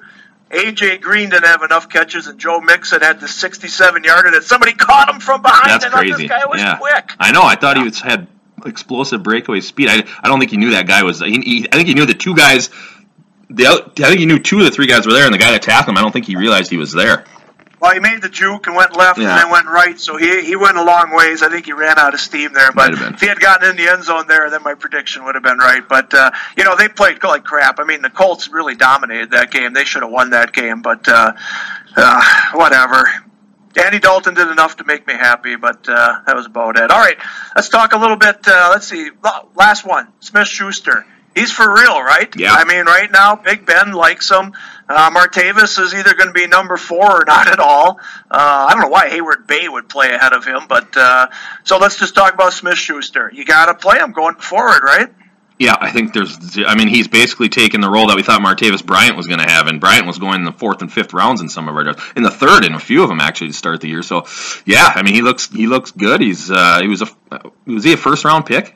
AJ 0.51 1.01
Green 1.01 1.29
didn't 1.29 1.45
have 1.45 1.63
enough 1.63 1.89
catches, 1.89 2.27
and 2.27 2.39
Joe 2.39 2.59
Mixon 2.59 3.01
had 3.01 3.19
the 3.19 3.27
67 3.27 4.03
yarder 4.03 4.31
that 4.31 4.43
somebody 4.43 4.73
caught 4.73 5.09
him 5.09 5.19
from 5.19 5.41
behind. 5.41 5.69
That's 5.69 5.85
thought 5.85 5.93
crazy. 5.93 6.23
This 6.23 6.29
guy 6.29 6.45
was 6.45 6.59
yeah. 6.59 6.77
quick. 6.77 7.11
I 7.19 7.31
know. 7.31 7.43
I 7.43 7.55
thought 7.55 7.77
he 7.77 7.83
was 7.83 7.99
had 7.99 8.27
explosive 8.65 9.23
breakaway 9.23 9.61
speed. 9.61 9.89
I, 9.89 10.03
I 10.21 10.27
don't 10.27 10.39
think 10.39 10.51
he 10.51 10.57
knew 10.57 10.71
that 10.71 10.87
guy 10.87 11.03
was. 11.03 11.19
He, 11.19 11.41
he, 11.41 11.67
I 11.71 11.75
think 11.75 11.87
he 11.87 11.93
knew 11.93 12.05
the 12.05 12.13
two 12.13 12.35
guys. 12.35 12.69
The 13.49 13.65
I 13.67 14.07
think 14.07 14.19
he 14.19 14.25
knew 14.25 14.39
two 14.39 14.59
of 14.59 14.65
the 14.65 14.71
three 14.71 14.87
guys 14.87 15.05
were 15.05 15.13
there, 15.13 15.25
and 15.25 15.33
the 15.33 15.39
guy 15.39 15.51
that 15.51 15.61
tackled 15.61 15.93
him. 15.93 15.97
I 15.97 16.01
don't 16.01 16.11
think 16.11 16.25
he 16.25 16.35
realized 16.35 16.69
he 16.69 16.77
was 16.77 16.91
there. 16.91 17.25
Well, 17.81 17.93
he 17.93 17.99
made 17.99 18.21
the 18.21 18.29
juke 18.29 18.67
and 18.67 18.75
went 18.75 18.95
left 18.95 19.17
Yeah. 19.17 19.29
and 19.31 19.39
then 19.39 19.49
went 19.49 19.65
right, 19.65 19.99
so 19.99 20.15
he 20.15 20.43
he 20.45 20.55
went 20.55 20.77
a 20.77 20.83
long 20.83 21.09
ways. 21.15 21.41
I 21.41 21.49
think 21.49 21.65
he 21.65 21.73
ran 21.73 21.97
out 21.97 22.13
of 22.13 22.19
steam 22.19 22.53
there, 22.53 22.71
but 22.71 22.91
Might 22.91 22.97
have 22.99 22.99
been. 22.99 23.13
if 23.15 23.19
he 23.21 23.27
had 23.27 23.39
gotten 23.39 23.71
in 23.71 23.75
the 23.75 23.91
end 23.91 24.03
zone 24.03 24.27
there, 24.27 24.49
then 24.51 24.61
my 24.63 24.75
prediction 24.75 25.25
would 25.25 25.33
have 25.33 25.43
been 25.43 25.57
right. 25.57 25.81
But 25.89 26.13
uh, 26.13 26.29
you 26.55 26.63
know, 26.63 26.75
they 26.75 26.87
played 26.87 27.23
like 27.23 27.43
crap. 27.43 27.79
I 27.79 27.83
mean, 27.83 28.03
the 28.03 28.11
Colts 28.11 28.49
really 28.49 28.75
dominated 28.75 29.31
that 29.31 29.49
game. 29.49 29.73
They 29.73 29.83
should 29.83 30.03
have 30.03 30.11
won 30.11 30.29
that 30.29 30.53
game, 30.53 30.81
but 30.83 31.07
uh, 31.07 31.33
uh, 31.97 32.21
whatever. 32.53 33.03
Andy 33.83 33.99
Dalton 33.99 34.33
did 34.33 34.49
enough 34.49 34.75
to 34.77 34.83
make 34.83 35.07
me 35.07 35.13
happy, 35.13 35.55
but 35.55 35.87
uh, 35.87 36.19
that 36.27 36.35
was 36.35 36.45
about 36.45 36.77
it. 36.77 36.91
All 36.91 36.99
right, 36.99 37.17
let's 37.55 37.69
talk 37.69 37.93
a 37.93 37.97
little 37.97 38.17
bit. 38.17 38.45
Uh, 38.45 38.67
let's 38.69 38.85
see, 38.87 39.09
last 39.55 39.85
one, 39.87 40.07
Smith 40.19 40.47
Schuster. 40.47 41.05
He's 41.33 41.53
for 41.53 41.73
real, 41.73 42.01
right? 42.03 42.29
Yeah. 42.35 42.51
I 42.53 42.65
mean, 42.65 42.85
right 42.85 43.09
now, 43.09 43.37
Big 43.37 43.65
Ben 43.65 43.93
likes 43.93 44.29
him. 44.29 44.51
Uh, 44.91 45.09
Martavis 45.09 45.79
is 45.79 45.93
either 45.93 46.13
going 46.13 46.27
to 46.27 46.33
be 46.33 46.47
number 46.47 46.77
four 46.77 47.21
or 47.21 47.25
not 47.25 47.47
at 47.47 47.59
all. 47.59 47.99
Uh, 48.29 48.67
I 48.69 48.73
don't 48.73 48.81
know 48.81 48.89
why 48.89 49.09
Heyward-Bey 49.09 49.69
would 49.69 49.87
play 49.87 50.11
ahead 50.11 50.33
of 50.33 50.45
him, 50.45 50.61
but 50.67 50.95
uh, 50.97 51.27
so 51.63 51.77
let's 51.77 51.97
just 51.97 52.13
talk 52.13 52.33
about 52.33 52.53
Smith 52.53 52.77
Schuster. 52.77 53.31
You 53.33 53.45
got 53.45 53.67
to 53.67 53.73
play 53.75 53.97
him 53.97 54.11
going 54.11 54.35
forward, 54.35 54.83
right? 54.83 55.09
Yeah, 55.61 55.75
I 55.79 55.91
think 55.91 56.13
there's. 56.13 56.57
I 56.65 56.73
mean, 56.73 56.87
he's 56.87 57.07
basically 57.07 57.47
taken 57.47 57.81
the 57.81 57.89
role 57.89 58.07
that 58.07 58.15
we 58.15 58.23
thought 58.23 58.41
Martavis 58.41 58.83
Bryant 58.83 59.15
was 59.15 59.27
going 59.27 59.39
to 59.39 59.47
have, 59.47 59.67
and 59.67 59.79
Bryant 59.79 60.07
was 60.07 60.17
going 60.17 60.39
in 60.39 60.43
the 60.43 60.51
fourth 60.51 60.81
and 60.81 60.91
fifth 60.91 61.13
rounds 61.13 61.39
in 61.39 61.49
some 61.49 61.69
of 61.69 61.75
our 61.75 61.83
drafts, 61.83 62.03
in 62.15 62.23
the 62.23 62.31
third 62.31 62.65
in 62.65 62.73
a 62.73 62.79
few 62.79 63.03
of 63.03 63.09
them 63.09 63.19
actually 63.19 63.49
to 63.49 63.53
start 63.53 63.79
the 63.79 63.87
year. 63.87 64.01
So, 64.01 64.25
yeah, 64.65 64.91
I 64.95 65.03
mean, 65.03 65.13
he 65.13 65.21
looks 65.21 65.51
he 65.51 65.67
looks 65.67 65.91
good. 65.91 66.19
He's 66.19 66.49
uh, 66.49 66.79
he 66.81 66.87
was 66.87 67.03
a 67.03 67.07
was 67.67 67.83
he 67.83 67.93
a 67.93 67.97
first 67.97 68.25
round 68.25 68.47
pick? 68.47 68.75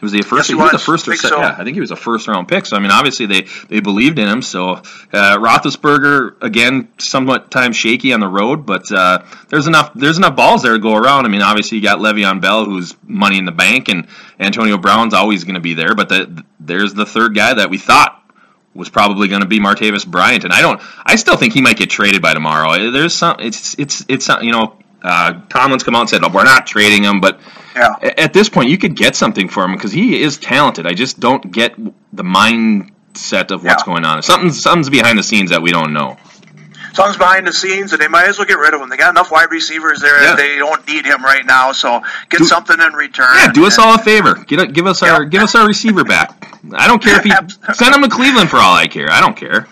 Was 0.00 0.12
he 0.12 0.20
a 0.20 0.22
first? 0.22 0.40
Yes, 0.40 0.48
he 0.48 0.54
was. 0.54 0.70
a 0.70 0.74
was. 0.74 0.84
first 0.84 1.08
or 1.08 1.14
second. 1.14 1.36
so. 1.36 1.40
Yeah, 1.40 1.56
I 1.58 1.64
think 1.64 1.74
he 1.74 1.80
was 1.80 1.90
a 1.90 1.96
first 1.96 2.26
round 2.28 2.48
pick. 2.48 2.66
So 2.66 2.76
I 2.76 2.80
mean, 2.80 2.90
obviously 2.90 3.26
they 3.26 3.42
they 3.68 3.80
believed 3.80 4.18
in 4.18 4.28
him. 4.28 4.42
So 4.42 4.70
uh, 4.70 4.82
Roethlisberger 5.12 6.42
again, 6.42 6.88
somewhat 6.98 7.50
time 7.50 7.72
shaky 7.72 8.12
on 8.12 8.20
the 8.20 8.28
road, 8.28 8.64
but 8.66 8.90
uh, 8.90 9.22
there's 9.48 9.66
enough 9.66 9.92
there's 9.94 10.18
enough 10.18 10.36
balls 10.36 10.62
there 10.62 10.72
to 10.72 10.78
go 10.78 10.94
around. 10.94 11.26
I 11.26 11.28
mean, 11.28 11.42
obviously 11.42 11.78
you 11.78 11.84
got 11.84 11.98
Le'Veon 11.98 12.40
Bell, 12.40 12.64
who's 12.64 12.94
money 13.02 13.38
in 13.38 13.44
the 13.44 13.52
bank, 13.52 13.88
and 13.88 14.06
Antonio 14.38 14.78
Brown's 14.78 15.14
always 15.14 15.44
going 15.44 15.54
to 15.54 15.60
be 15.60 15.74
there. 15.74 15.94
But 15.94 16.08
the, 16.08 16.44
there's 16.58 16.94
the 16.94 17.06
third 17.06 17.34
guy 17.34 17.54
that 17.54 17.68
we 17.70 17.78
thought 17.78 18.16
was 18.74 18.88
probably 18.88 19.28
going 19.28 19.42
to 19.42 19.48
be 19.48 19.58
Martavis 19.58 20.06
Bryant, 20.06 20.44
and 20.44 20.52
I 20.52 20.60
don't. 20.60 20.80
I 21.04 21.16
still 21.16 21.36
think 21.36 21.52
he 21.52 21.60
might 21.60 21.76
get 21.76 21.90
traded 21.90 22.22
by 22.22 22.34
tomorrow. 22.34 22.90
There's 22.90 23.14
some. 23.14 23.36
It's 23.40 23.78
it's 23.78 24.04
it's. 24.08 24.28
You 24.40 24.52
know, 24.52 24.76
uh, 25.02 25.34
Tomlin's 25.48 25.82
come 25.82 25.94
out 25.94 26.00
and 26.02 26.10
said, 26.10 26.22
"Oh, 26.24 26.28
we're 26.32 26.44
not 26.44 26.66
trading 26.66 27.02
him," 27.04 27.20
but 27.20 27.40
Yeah. 27.76 27.94
at 28.18 28.32
this 28.32 28.48
point, 28.48 28.68
you 28.70 28.78
could 28.78 28.96
get 28.96 29.16
something 29.16 29.48
for 29.48 29.64
him 29.64 29.72
because 29.72 29.92
he 29.92 30.20
is 30.22 30.36
talented. 30.38 30.86
I 30.86 30.94
just 30.94 31.20
don't 31.20 31.50
get 31.52 31.74
the 32.12 32.24
mindset 32.24 33.50
of 33.50 33.64
what's 33.64 33.82
Yeah. 33.82 33.86
going 33.86 34.04
on. 34.04 34.22
Something's 34.22 34.60
something's 34.62 34.90
behind 34.90 35.18
the 35.18 35.22
scenes 35.22 35.50
that 35.50 35.62
we 35.62 35.70
don't 35.70 35.92
know. 35.92 36.16
Something's 36.92 37.18
behind 37.18 37.46
the 37.46 37.52
scenes, 37.52 37.92
and 37.92 38.02
they 38.02 38.08
might 38.08 38.26
as 38.26 38.36
well 38.36 38.46
get 38.48 38.58
rid 38.58 38.74
of 38.74 38.80
him. 38.80 38.88
They 38.88 38.96
got 38.96 39.10
enough 39.10 39.30
wide 39.30 39.52
receivers 39.52 40.00
there. 40.00 40.20
Yeah. 40.22 40.34
They 40.34 40.56
don't 40.56 40.86
need 40.88 41.06
him 41.06 41.22
right 41.24 41.46
now, 41.46 41.70
so 41.70 42.02
get 42.28 42.38
Do- 42.38 42.44
something 42.46 42.80
in 42.80 42.92
return. 42.94 43.28
Yeah, 43.36 43.52
do 43.52 43.64
us 43.64 43.78
all 43.78 43.94
a 43.94 43.98
favor. 43.98 44.34
Get 44.34 44.72
give 44.72 44.86
us 44.88 45.02
our 45.02 45.24
give 45.24 45.42
us 45.42 45.54
our 45.54 45.66
receiver 45.66 46.02
back. 46.04 46.30
I 46.74 46.88
don't 46.88 47.02
care 47.02 47.16
if 47.18 47.24
he 47.24 47.32
send 47.74 47.94
him 47.94 48.02
to 48.02 48.08
Cleveland 48.08 48.50
for 48.50 48.56
all 48.56 48.74
I 48.74 48.88
care. 48.88 49.10
I 49.10 49.20
don't 49.20 49.36
care. 49.36 49.68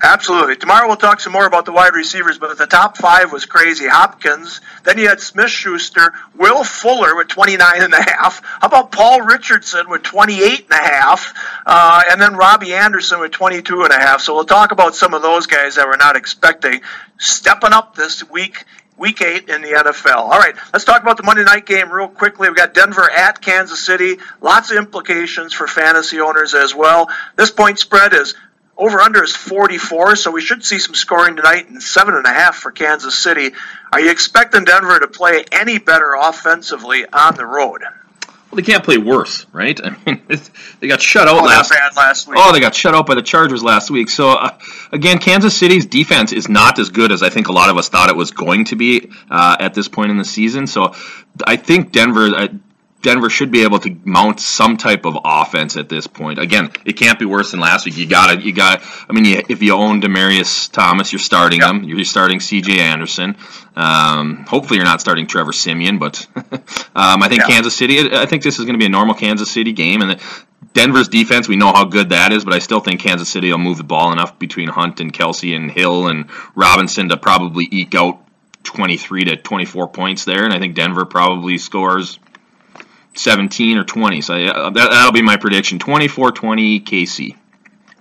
Absolutely. 0.00 0.56
Tomorrow 0.56 0.86
we'll 0.86 0.96
talk 0.96 1.20
some 1.20 1.32
more 1.32 1.46
about 1.46 1.64
the 1.64 1.72
wide 1.72 1.94
receivers, 1.94 2.38
but 2.38 2.56
the 2.56 2.66
top 2.66 2.96
five 2.96 3.32
was 3.32 3.44
crazy. 3.44 3.86
Hopkins, 3.86 4.60
then 4.84 4.98
you 4.98 5.08
had 5.08 5.20
Smith 5.20 5.50
Schuster, 5.50 6.12
Will 6.36 6.64
Fuller 6.64 7.14
with 7.16 7.28
29 7.28 7.82
and 7.82 7.92
a 7.92 8.02
half. 8.02 8.42
How 8.42 8.68
about 8.68 8.92
Paul 8.92 9.22
Richardson 9.22 9.90
with 9.90 10.02
28 10.02 10.66
and 10.70 10.70
a 10.70 10.74
half? 10.74 11.34
Uh, 11.66 12.02
and 12.10 12.20
then 12.20 12.34
Robbie 12.36 12.72
Anderson 12.72 13.20
with 13.20 13.32
22 13.32 13.82
and 13.82 13.92
a 13.92 13.98
half. 13.98 14.22
So 14.22 14.34
we'll 14.34 14.44
talk 14.44 14.72
about 14.72 14.94
some 14.94 15.14
of 15.14 15.22
those 15.22 15.46
guys 15.46 15.74
that 15.74 15.86
we're 15.86 15.96
not 15.96 16.16
expecting 16.16 16.80
stepping 17.18 17.72
up 17.72 17.94
this 17.94 18.28
week. 18.30 18.64
Week 18.98 19.20
eight 19.22 19.48
in 19.48 19.62
the 19.62 19.70
NFL. 19.70 20.16
All 20.16 20.38
right, 20.38 20.54
let's 20.72 20.84
talk 20.84 21.02
about 21.02 21.16
the 21.16 21.22
Monday 21.24 21.42
night 21.42 21.66
game 21.66 21.90
real 21.90 22.08
quickly. 22.08 22.48
We've 22.48 22.56
got 22.56 22.74
Denver 22.74 23.10
at 23.10 23.40
Kansas 23.40 23.84
City. 23.84 24.18
Lots 24.40 24.70
of 24.70 24.76
implications 24.76 25.54
for 25.54 25.66
fantasy 25.66 26.20
owners 26.20 26.54
as 26.54 26.74
well. 26.74 27.08
This 27.34 27.50
point 27.50 27.78
spread 27.80 28.12
is 28.12 28.34
over 28.76 29.00
under 29.00 29.22
is 29.22 29.34
44, 29.36 30.16
so 30.16 30.30
we 30.30 30.40
should 30.40 30.64
see 30.64 30.78
some 30.78 30.94
scoring 30.94 31.36
tonight 31.36 31.68
and 31.68 31.82
seven 31.82 32.14
and 32.14 32.26
a 32.26 32.32
half 32.32 32.56
for 32.56 32.70
Kansas 32.72 33.16
City. 33.18 33.50
Are 33.92 34.00
you 34.00 34.10
expecting 34.10 34.64
Denver 34.64 34.98
to 34.98 35.08
play 35.08 35.44
any 35.52 35.78
better 35.78 36.14
offensively 36.18 37.04
on 37.12 37.36
the 37.36 37.44
road? 37.46 37.82
Well, 38.50 38.56
they 38.56 38.62
can't 38.70 38.84
play 38.84 38.98
worse, 38.98 39.46
right? 39.52 39.80
I 39.82 39.96
mean, 40.04 40.22
they 40.80 40.88
got 40.88 41.00
shut 41.00 41.26
out 41.28 41.40
Oh, 41.40 41.44
last. 41.44 41.70
bad 41.70 41.96
last 41.96 42.28
week. 42.28 42.36
Oh, 42.40 42.52
they 42.52 42.60
got 42.60 42.74
shut 42.74 42.94
out 42.94 43.06
by 43.06 43.14
the 43.14 43.22
Chargers 43.22 43.62
last 43.62 43.90
week. 43.90 44.10
So 44.10 44.30
uh, 44.30 44.58
again, 44.92 45.18
Kansas 45.18 45.56
City's 45.56 45.86
defense 45.86 46.32
is 46.32 46.48
not 46.50 46.78
as 46.78 46.90
good 46.90 47.12
as 47.12 47.22
I 47.22 47.30
think 47.30 47.48
a 47.48 47.52
lot 47.52 47.70
of 47.70 47.78
us 47.78 47.88
thought 47.88 48.10
it 48.10 48.16
was 48.16 48.30
going 48.30 48.66
to 48.66 48.76
be 48.76 49.10
uh, 49.30 49.56
at 49.58 49.72
this 49.72 49.88
point 49.88 50.10
in 50.10 50.18
the 50.18 50.24
season. 50.24 50.66
So 50.66 50.94
I 51.46 51.56
think 51.56 51.92
Denver. 51.92 52.26
Uh, 52.34 52.48
Denver 53.02 53.28
should 53.28 53.50
be 53.50 53.62
able 53.64 53.78
to 53.80 53.96
mount 54.04 54.40
some 54.40 54.76
type 54.76 55.04
of 55.04 55.18
offense 55.24 55.76
at 55.76 55.88
this 55.88 56.06
point. 56.06 56.38
Again, 56.38 56.70
it 56.84 56.92
can't 56.92 57.18
be 57.18 57.24
worse 57.24 57.50
than 57.50 57.60
last 57.60 57.84
week. 57.84 57.96
You 57.96 58.06
got 58.06 58.34
to, 58.34 58.40
you 58.40 58.52
got. 58.52 58.82
I 59.08 59.12
mean, 59.12 59.24
you, 59.24 59.42
if 59.48 59.60
you 59.60 59.74
own 59.74 60.00
Demaryius 60.00 60.70
Thomas, 60.70 61.12
you're 61.12 61.18
starting 61.18 61.60
Yeah. 61.60 61.70
him. 61.70 61.82
You're 61.84 62.04
starting 62.04 62.40
C.J. 62.40 62.78
Anderson. 62.80 63.36
Um, 63.74 64.44
hopefully, 64.48 64.76
you're 64.78 64.86
not 64.86 65.00
starting 65.00 65.26
Trevor 65.26 65.52
Siemian, 65.52 65.98
but 65.98 66.26
um, 66.36 67.22
I 67.22 67.28
think 67.28 67.40
Yeah. 67.42 67.48
Kansas 67.48 67.74
City. 67.74 68.14
I 68.14 68.26
think 68.26 68.42
this 68.42 68.58
is 68.58 68.64
going 68.64 68.74
to 68.74 68.78
be 68.78 68.86
a 68.86 68.90
normal 68.90 69.14
Kansas 69.14 69.50
City 69.50 69.72
game, 69.72 70.00
and 70.02 70.20
Denver's 70.72 71.08
defense. 71.08 71.48
We 71.48 71.56
know 71.56 71.72
how 71.72 71.84
good 71.84 72.10
that 72.10 72.32
is, 72.32 72.44
but 72.44 72.54
I 72.54 72.60
still 72.60 72.80
think 72.80 73.00
Kansas 73.00 73.28
City 73.28 73.50
will 73.50 73.58
move 73.58 73.78
the 73.78 73.84
ball 73.84 74.12
enough 74.12 74.38
between 74.38 74.68
Hunt 74.68 75.00
and 75.00 75.12
Kelce 75.12 75.54
and 75.56 75.70
Hill 75.70 76.06
and 76.06 76.26
Robinson 76.54 77.08
to 77.08 77.16
probably 77.16 77.66
eke 77.70 77.94
out 77.94 78.20
23 78.62 79.24
to 79.24 79.36
24 79.36 79.88
points 79.88 80.24
there, 80.24 80.44
and 80.44 80.52
I 80.54 80.58
think 80.60 80.74
Denver 80.76 81.04
probably 81.04 81.58
scores 81.58 82.18
17 83.14 83.78
or 83.78 83.84
20. 83.84 84.20
So 84.20 84.34
uh, 84.34 84.70
that, 84.70 84.90
that'll 84.90 85.12
be 85.12 85.22
my 85.22 85.36
prediction: 85.36 85.78
24-20 85.78 86.84
KC. 86.84 87.36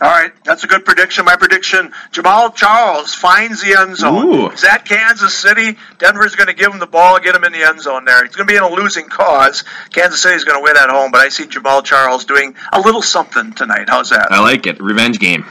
All 0.02 0.10
right, 0.10 0.32
that's 0.44 0.64
a 0.64 0.68
good 0.68 0.84
prediction. 0.84 1.26
My 1.26 1.36
prediction: 1.36 1.94
Jamaal 2.12 2.56
Charles 2.56 3.14
finds 3.14 3.62
the 3.62 3.80
end 3.80 3.98
zone. 3.98 4.26
Ooh. 4.26 4.50
He's 4.50 4.64
at 4.64 4.84
Kansas 4.84 5.38
City. 5.38 5.78
Denver's 6.00 6.36
going 6.36 6.48
to 6.48 6.56
give 6.56 6.74
him 6.74 6.80
the 6.80 6.88
ball, 6.88 7.20
get 7.20 7.36
him 7.36 7.44
in 7.44 7.52
the 7.54 7.62
end 7.62 7.82
zone 7.82 8.06
there. 8.06 8.26
He's 8.26 8.36
going 8.36 8.48
to 8.48 8.52
be 8.52 8.58
in 8.58 8.64
a 8.64 8.70
losing 8.70 9.10
cause. 9.10 9.64
Kansas 9.92 10.20
City's 10.20 10.44
going 10.44 10.58
to 10.58 10.64
win 10.64 10.76
at 10.76 10.90
home, 10.90 11.12
but 11.12 11.22
I 11.22 11.30
see 11.30 11.46
Jamaal 11.46 11.84
Charles 11.84 12.26
doing 12.26 12.56
a 12.74 12.82
little 12.82 13.04
something 13.04 13.54
tonight. 13.54 13.90
How's 13.90 14.10
that? 14.10 14.32
I 14.32 14.40
like 14.40 14.66
it. 14.66 14.82
Revenge 14.82 15.20
game. 15.20 15.46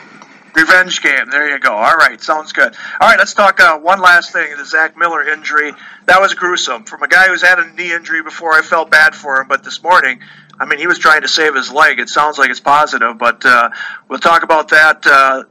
Revenge 0.54 1.02
game. 1.02 1.30
There 1.30 1.48
you 1.50 1.58
go. 1.58 1.72
All 1.72 1.96
right, 1.96 2.20
sounds 2.20 2.52
good. 2.52 2.74
All 3.00 3.08
right, 3.08 3.18
let's 3.18 3.34
talk 3.34 3.60
uh, 3.60 3.78
one 3.78 4.00
last 4.00 4.32
thing. 4.32 4.56
The 4.56 4.64
Zach 4.64 4.96
Miller 4.96 5.22
injury. 5.28 5.72
That 6.06 6.20
was 6.20 6.34
gruesome. 6.34 6.84
From 6.84 7.02
a 7.02 7.08
guy 7.08 7.28
who's 7.28 7.42
had 7.42 7.58
a 7.58 7.70
knee 7.72 7.92
injury 7.92 8.22
before, 8.22 8.52
I 8.54 8.62
felt 8.62 8.90
bad 8.90 9.14
for 9.14 9.40
him, 9.40 9.48
but 9.48 9.64
this 9.64 9.82
morning, 9.82 10.20
I 10.58 10.66
mean, 10.66 10.78
he 10.78 10.86
was 10.86 10.98
trying 10.98 11.22
to 11.22 11.28
save 11.28 11.54
his 11.54 11.72
leg. 11.72 11.98
It 12.00 12.08
sounds 12.08 12.38
like 12.38 12.50
it's 12.50 12.60
positive, 12.60 13.16
but 13.18 13.44
uh, 13.46 13.70
we'll 14.08 14.18
talk 14.18 14.42
about 14.42 14.68
that. 14.68 15.06
Uh, 15.06 15.44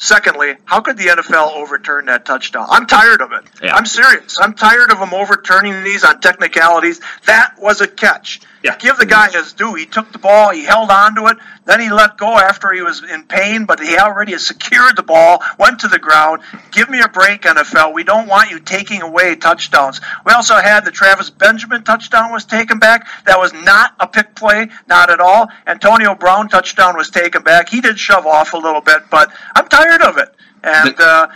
Secondly, 0.00 0.54
how 0.64 0.80
could 0.80 0.96
the 0.96 1.06
NFL 1.06 1.54
overturn 1.56 2.06
that 2.06 2.24
touchdown? 2.24 2.66
I'm 2.70 2.86
tired 2.86 3.20
of 3.20 3.32
it. 3.32 3.42
Yeah. 3.60 3.74
I'm 3.74 3.84
serious. 3.84 4.36
I'm 4.40 4.54
tired 4.54 4.92
of 4.92 5.00
them 5.00 5.12
overturning 5.12 5.82
these 5.82 6.04
on 6.04 6.20
technicalities. 6.20 7.00
That 7.26 7.56
was 7.58 7.80
a 7.80 7.88
catch. 7.88 8.40
Yeah. 8.62 8.76
Give 8.76 8.96
the 8.96 9.06
guy 9.06 9.30
his 9.30 9.52
due. 9.52 9.74
He 9.74 9.86
took 9.86 10.12
the 10.12 10.18
ball, 10.18 10.50
he 10.50 10.64
held 10.64 10.90
on 10.90 11.14
to 11.16 11.26
it, 11.26 11.36
then 11.64 11.80
he 11.80 11.90
let 11.90 12.16
go 12.16 12.36
after 12.36 12.72
he 12.72 12.82
was 12.82 13.02
in 13.02 13.24
pain, 13.24 13.66
but 13.66 13.80
he 13.80 13.96
already 13.98 14.32
has 14.32 14.46
secured 14.46 14.96
the 14.96 15.02
ball, 15.02 15.42
went 15.58 15.80
to 15.80 15.88
the 15.88 15.98
ground. 15.98 16.42
Give 16.72 16.88
me 16.88 17.00
a 17.00 17.08
break, 17.08 17.42
NFL. 17.42 17.94
We 17.94 18.04
don't 18.04 18.26
want 18.26 18.50
you 18.50 18.58
taking 18.58 19.02
away 19.02 19.36
touchdowns. 19.36 20.00
We 20.26 20.32
also 20.32 20.56
had 20.56 20.84
the 20.84 20.90
Travis 20.90 21.30
Benjamin 21.30 21.84
touchdown 21.84 22.32
was 22.32 22.44
taken 22.44 22.78
back. 22.78 23.06
That 23.26 23.38
was 23.38 23.52
not 23.52 23.94
a 24.00 24.06
pick 24.06 24.34
play, 24.34 24.68
not 24.88 25.10
at 25.10 25.20
all. 25.20 25.48
Antonio 25.66 26.14
Brown 26.14 26.48
touchdown 26.48 26.96
was 26.96 27.10
taken 27.10 27.42
back. 27.42 27.68
He 27.68 27.80
did 27.80 27.98
shove 27.98 28.26
off 28.26 28.54
a 28.54 28.58
little 28.58 28.80
bit, 28.80 29.02
but 29.10 29.32
I'm 29.54 29.68
tired 29.68 30.02
of 30.02 30.18
it. 30.18 30.34
And 30.64 31.00
uh, 31.00 31.28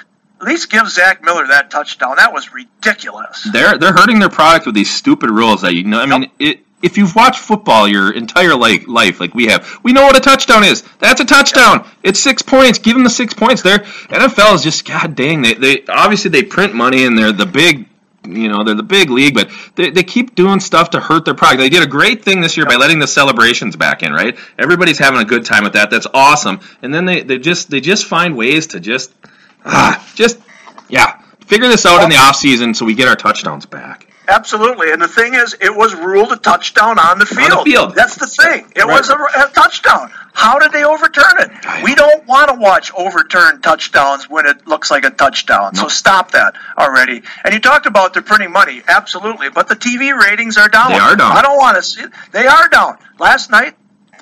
at 0.42 0.48
least 0.48 0.70
give 0.70 0.88
Zach 0.88 1.22
Miller 1.22 1.46
that 1.46 1.70
touchdown. 1.70 2.16
That 2.16 2.32
was 2.32 2.52
ridiculous. 2.52 3.48
They're 3.52 3.78
they're 3.78 3.92
hurting 3.92 4.18
their 4.18 4.28
product 4.28 4.66
with 4.66 4.74
these 4.74 4.92
stupid 4.92 5.30
rules 5.30 5.62
that 5.62 5.74
you 5.74 5.84
know. 5.84 6.00
I 6.00 6.06
mean, 6.06 6.30
it, 6.40 6.60
if 6.82 6.98
you've 6.98 7.14
watched 7.14 7.40
football 7.40 7.88
your 7.88 8.12
entire 8.12 8.54
life, 8.54 8.86
life 8.86 9.20
like 9.20 9.34
we 9.34 9.46
have, 9.46 9.80
we 9.82 9.92
know 9.92 10.02
what 10.02 10.16
a 10.16 10.20
touchdown 10.20 10.64
is. 10.64 10.82
That's 10.98 11.20
a 11.20 11.24
touchdown. 11.24 11.88
It's 12.02 12.20
six 12.20 12.42
points. 12.42 12.78
Give 12.78 12.94
them 12.94 13.04
the 13.04 13.10
six 13.10 13.32
points. 13.34 13.62
There, 13.62 13.78
NFL 13.78 14.54
is 14.56 14.62
just 14.62 14.84
god 14.84 15.14
dang. 15.14 15.42
They 15.42 15.54
they 15.54 15.84
obviously 15.88 16.30
they 16.30 16.42
print 16.42 16.74
money 16.74 17.04
and 17.04 17.16
they're 17.16 17.32
the 17.32 17.46
big. 17.46 17.88
You 18.24 18.48
know 18.48 18.62
they're 18.62 18.76
the 18.76 18.84
big 18.84 19.10
league, 19.10 19.34
but 19.34 19.50
they, 19.74 19.90
they 19.90 20.04
keep 20.04 20.36
doing 20.36 20.60
stuff 20.60 20.90
to 20.90 21.00
hurt 21.00 21.24
their 21.24 21.34
product. 21.34 21.58
They 21.58 21.68
did 21.68 21.82
a 21.82 21.88
great 21.88 22.24
thing 22.24 22.40
this 22.40 22.56
year 22.56 22.64
by 22.64 22.76
letting 22.76 23.00
the 23.00 23.08
celebrations 23.08 23.74
back 23.74 24.04
in. 24.04 24.12
Right, 24.12 24.38
everybody's 24.56 24.98
having 24.98 25.20
a 25.20 25.24
good 25.24 25.44
time 25.44 25.64
with 25.64 25.72
that. 25.72 25.90
That's 25.90 26.06
awesome. 26.14 26.60
And 26.82 26.94
then 26.94 27.04
they, 27.04 27.22
they 27.22 27.38
just 27.38 27.68
they 27.68 27.80
just 27.80 28.06
find 28.06 28.36
ways 28.36 28.68
to 28.68 28.80
just 28.80 29.12
ah, 29.64 30.08
just 30.14 30.38
yeah 30.88 31.20
figure 31.46 31.66
this 31.66 31.84
out 31.84 32.04
in 32.04 32.10
the 32.10 32.16
off 32.16 32.36
season 32.36 32.74
so 32.74 32.86
we 32.86 32.94
get 32.94 33.08
our 33.08 33.16
touchdowns 33.16 33.66
back. 33.66 34.06
Absolutely, 34.28 34.92
and 34.92 35.02
the 35.02 35.08
thing 35.08 35.34
is, 35.34 35.54
it 35.60 35.74
was 35.74 35.94
ruled 35.94 36.30
a 36.32 36.36
touchdown 36.36 36.98
on 36.98 37.18
the 37.18 37.26
field. 37.26 37.64
field. 37.66 37.94
That's 37.94 38.16
the 38.16 38.26
thing. 38.26 38.70
It 38.76 38.84
Right. 38.84 38.98
was 39.00 39.10
a, 39.10 39.14
a 39.16 39.50
touchdown. 39.52 40.12
How 40.32 40.58
did 40.58 40.72
they 40.72 40.84
overturn 40.84 41.40
it? 41.40 41.50
We 41.82 41.94
don't 41.94 42.26
want 42.26 42.48
to 42.48 42.54
watch 42.54 42.92
overturned 42.94 43.62
touchdowns 43.62 44.30
when 44.30 44.46
it 44.46 44.66
looks 44.66 44.90
like 44.90 45.04
a 45.04 45.10
touchdown. 45.10 45.74
So 45.74 45.88
stop 45.88 46.30
that 46.32 46.54
already. 46.78 47.22
And 47.44 47.52
you 47.52 47.60
talked 47.60 47.86
about 47.86 48.14
they're 48.14 48.22
printing 48.22 48.52
money. 48.52 48.80
Absolutely, 48.88 49.50
but 49.50 49.68
the 49.68 49.76
TV 49.76 50.16
ratings 50.16 50.56
are 50.56 50.68
down. 50.68 50.90
They 50.92 50.98
are 50.98 51.16
down. 51.16 51.32
I 51.36 51.42
don't 51.42 51.58
want 51.58 51.76
to 51.76 51.82
see. 51.82 52.02
They 52.30 52.46
are 52.46 52.68
down. 52.68 52.96
Last 53.18 53.50
night, 53.50 53.74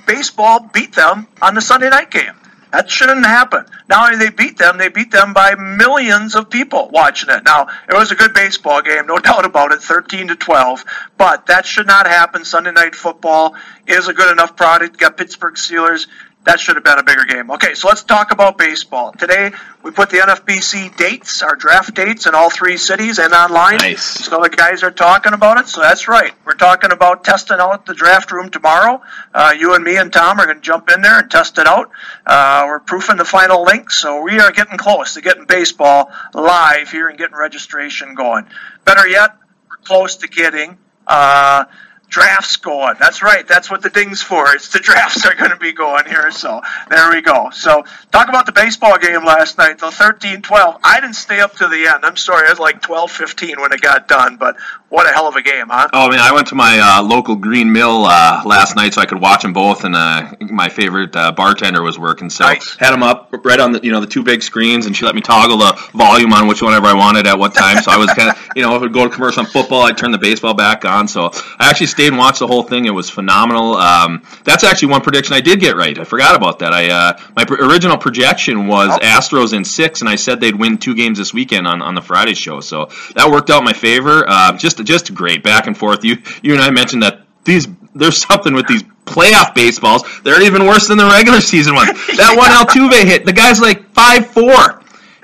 baseball 0.06 0.68
beat 0.72 0.94
them 0.94 1.28
on 1.40 1.54
the 1.54 1.60
Sunday 1.60 1.90
night 1.90 2.10
game. 2.10 2.34
That 2.72 2.88
shouldn't 2.90 3.26
happen. 3.26 3.64
Not 3.88 4.12
only 4.12 4.24
they 4.24 4.30
beat 4.30 4.56
them, 4.56 4.78
they 4.78 4.88
beat 4.88 5.10
them 5.10 5.32
by 5.32 5.56
millions 5.56 6.36
of 6.36 6.50
people 6.50 6.88
watching 6.92 7.28
it. 7.30 7.44
Now, 7.44 7.68
it 7.88 7.94
was 7.94 8.12
a 8.12 8.14
good 8.14 8.32
baseball 8.32 8.80
game, 8.82 9.06
no 9.06 9.18
doubt 9.30 9.44
about 9.44 9.72
it, 9.72 9.82
13 9.82 10.28
to 10.28 10.36
12, 10.36 10.84
but 11.16 11.46
that 11.46 11.66
should 11.66 11.86
not 11.86 12.06
happen. 12.06 12.44
Sunday 12.44 12.72
night 12.72 12.94
football 12.94 13.56
is 13.86 14.08
a 14.08 14.14
good 14.14 14.30
enough 14.30 14.56
product. 14.56 14.98
Got 14.98 15.16
Pittsburgh 15.16 15.54
Steelers. 15.54 16.06
That 16.44 16.58
should 16.58 16.76
have 16.76 16.84
been 16.84 16.98
a 16.98 17.02
bigger 17.02 17.26
game. 17.26 17.50
Okay, 17.50 17.74
so 17.74 17.88
let's 17.88 18.02
talk 18.02 18.32
about 18.32 18.56
baseball. 18.56 19.12
Today, 19.12 19.52
we 19.82 19.90
put 19.90 20.08
the 20.08 20.18
NFBC 20.18 20.96
dates, 20.96 21.42
our 21.42 21.54
draft 21.54 21.94
dates 21.94 22.26
in 22.26 22.34
all 22.34 22.48
three 22.48 22.78
cities 22.78 23.18
and 23.18 23.34
online. 23.34 23.76
Nice. 23.76 24.02
So 24.02 24.40
the 24.40 24.48
guys 24.48 24.82
are 24.82 24.90
talking 24.90 25.34
about 25.34 25.58
it. 25.58 25.68
So 25.68 25.82
that's 25.82 26.08
right. 26.08 26.32
We're 26.46 26.54
talking 26.54 26.92
about 26.92 27.24
testing 27.24 27.58
out 27.60 27.84
the 27.84 27.92
draft 27.92 28.32
room 28.32 28.48
tomorrow. 28.48 29.02
Uh, 29.34 29.54
you 29.58 29.74
and 29.74 29.84
me 29.84 29.98
and 29.98 30.10
Tom 30.10 30.40
are 30.40 30.46
going 30.46 30.56
to 30.56 30.62
jump 30.62 30.90
in 30.90 31.02
there 31.02 31.20
and 31.20 31.30
test 31.30 31.58
it 31.58 31.66
out. 31.66 31.90
Uh, 32.24 32.64
we're 32.66 32.80
proofing 32.80 33.18
the 33.18 33.24
final 33.26 33.62
link, 33.62 33.90
so 33.90 34.22
we 34.22 34.40
are 34.40 34.50
getting 34.50 34.78
close 34.78 35.14
to 35.14 35.20
getting 35.20 35.44
baseball 35.44 36.10
live 36.32 36.90
here 36.90 37.08
and 37.08 37.18
getting 37.18 37.36
registration 37.36 38.14
going. 38.14 38.46
Better 38.86 39.06
yet, 39.06 39.36
we're 39.68 39.76
close 39.84 40.16
to 40.16 40.28
getting. 40.28 40.78
Uh, 41.06 41.66
Drafts 42.10 42.56
going. 42.56 42.96
That's 42.98 43.22
right. 43.22 43.46
That's 43.46 43.70
what 43.70 43.82
the 43.82 43.88
ding's 43.90 44.20
for. 44.20 44.52
It's 44.52 44.68
the 44.68 44.78
drafts 44.82 45.24
are 45.24 45.34
going 45.34 45.50
to 45.52 45.56
be 45.56 45.72
going 45.72 46.06
here. 46.06 46.30
So 46.32 46.60
there 46.90 47.08
we 47.10 47.22
go. 47.22 47.50
So 47.52 47.84
talk 48.10 48.28
about 48.28 48.46
the 48.46 48.52
baseball 48.52 48.98
game 48.98 49.24
last 49.24 49.56
night, 49.58 49.78
the 49.78 49.86
13-12. 49.90 50.80
I 50.82 51.00
didn't 51.00 51.14
stay 51.14 51.40
up 51.40 51.52
to 51.56 51.68
the 51.68 51.86
end. 51.86 52.04
I'm 52.04 52.16
sorry. 52.16 52.46
It 52.46 52.50
was 52.50 52.58
like 52.58 52.82
12-15 52.82 53.58
when 53.60 53.72
it 53.72 53.80
got 53.80 54.08
done, 54.08 54.36
but 54.36 54.56
what 54.88 55.08
a 55.08 55.12
hell 55.12 55.28
of 55.28 55.36
a 55.36 55.42
game, 55.42 55.66
huh? 55.68 55.86
Oh 55.92 56.08
man, 56.10 56.18
I 56.18 56.32
went 56.32 56.48
to 56.48 56.56
my 56.56 56.80
uh, 56.80 57.02
local 57.04 57.36
Green 57.36 57.72
Mill 57.72 58.04
uh, 58.06 58.42
last 58.44 58.74
night 58.74 58.92
so 58.94 59.00
I 59.00 59.06
could 59.06 59.20
watch 59.20 59.42
them 59.42 59.52
both, 59.52 59.84
and 59.84 59.94
uh, 59.94 60.32
my 60.40 60.68
favorite 60.68 61.14
uh, 61.14 61.30
bartender 61.30 61.80
was 61.80 61.96
working, 61.96 62.28
so 62.28 62.44
Nice. 62.44 62.74
had 62.74 62.90
them 62.90 63.04
up 63.04 63.32
right 63.44 63.60
on 63.60 63.70
the 63.70 63.80
you 63.84 63.92
know 63.92 64.00
the 64.00 64.08
two 64.08 64.24
big 64.24 64.42
screens, 64.42 64.86
and 64.86 64.96
she 64.96 65.04
let 65.04 65.14
me 65.14 65.20
toggle 65.20 65.58
the 65.58 65.80
volume 65.94 66.32
on 66.32 66.48
which 66.48 66.60
whenever 66.60 66.86
I 66.88 66.94
wanted 66.94 67.28
at 67.28 67.38
what 67.38 67.54
time. 67.54 67.80
So 67.84 67.92
I 67.92 67.98
was 67.98 68.12
kind 68.14 68.30
of 68.30 68.48
you 68.56 68.62
know 68.62 68.74
if 68.74 68.82
it 68.82 68.86
would 68.86 68.92
go 68.92 69.04
to 69.04 69.14
commercial 69.14 69.44
on 69.44 69.46
football, 69.46 69.82
I'd 69.82 69.96
turn 69.96 70.10
the 70.10 70.18
baseball 70.18 70.54
back 70.54 70.84
on. 70.84 71.06
So 71.06 71.30
I 71.60 71.70
actually 71.70 71.86
stayed 72.00 72.08
and 72.08 72.18
watched 72.18 72.38
the 72.38 72.46
whole 72.46 72.62
thing. 72.62 72.86
It 72.86 72.94
was 72.94 73.10
phenomenal. 73.10 73.76
Um, 73.76 74.22
that's 74.44 74.64
actually 74.64 74.88
one 74.88 75.02
prediction 75.02 75.34
I 75.34 75.40
did 75.42 75.60
get 75.60 75.76
right. 75.76 75.98
I 75.98 76.04
forgot 76.04 76.34
about 76.34 76.60
that. 76.60 76.72
I 76.72 76.88
uh, 76.88 77.18
my 77.36 77.44
pr- 77.44 77.62
original 77.62 77.98
projection 77.98 78.66
was 78.66 78.88
Oh. 78.90 78.98
Astros 79.00 79.52
in 79.52 79.64
six, 79.64 80.00
and 80.00 80.08
I 80.08 80.16
said 80.16 80.40
they'd 80.40 80.54
win 80.58 80.78
two 80.78 80.94
games 80.94 81.18
this 81.18 81.34
weekend 81.34 81.66
on, 81.66 81.82
on 81.82 81.94
the 81.94 82.00
Friday 82.00 82.32
show. 82.34 82.60
So 82.60 82.86
that 83.16 83.30
worked 83.30 83.50
out 83.50 83.58
in 83.58 83.64
my 83.64 83.74
favor. 83.74 84.24
Uh, 84.26 84.56
just 84.56 84.82
just 84.84 85.12
great 85.14 85.42
back 85.42 85.66
and 85.66 85.76
forth. 85.76 86.02
You 86.04 86.16
you 86.42 86.54
and 86.54 86.62
I 86.62 86.70
mentioned 86.70 87.02
that 87.02 87.20
these 87.44 87.68
there's 87.94 88.16
something 88.24 88.54
with 88.54 88.66
these 88.66 88.82
playoff 89.04 89.54
baseballs. 89.54 90.02
They're 90.22 90.42
even 90.42 90.66
worse 90.66 90.88
than 90.88 90.96
the 90.96 91.06
regular 91.06 91.40
season 91.42 91.74
ones. 91.74 91.90
That 92.16 92.36
one 92.36 92.50
Altuve 92.50 93.04
hit, 93.04 93.24
the 93.26 93.32
guy's 93.32 93.60
like 93.60 93.90
five 93.92 94.26
four. 94.26 94.79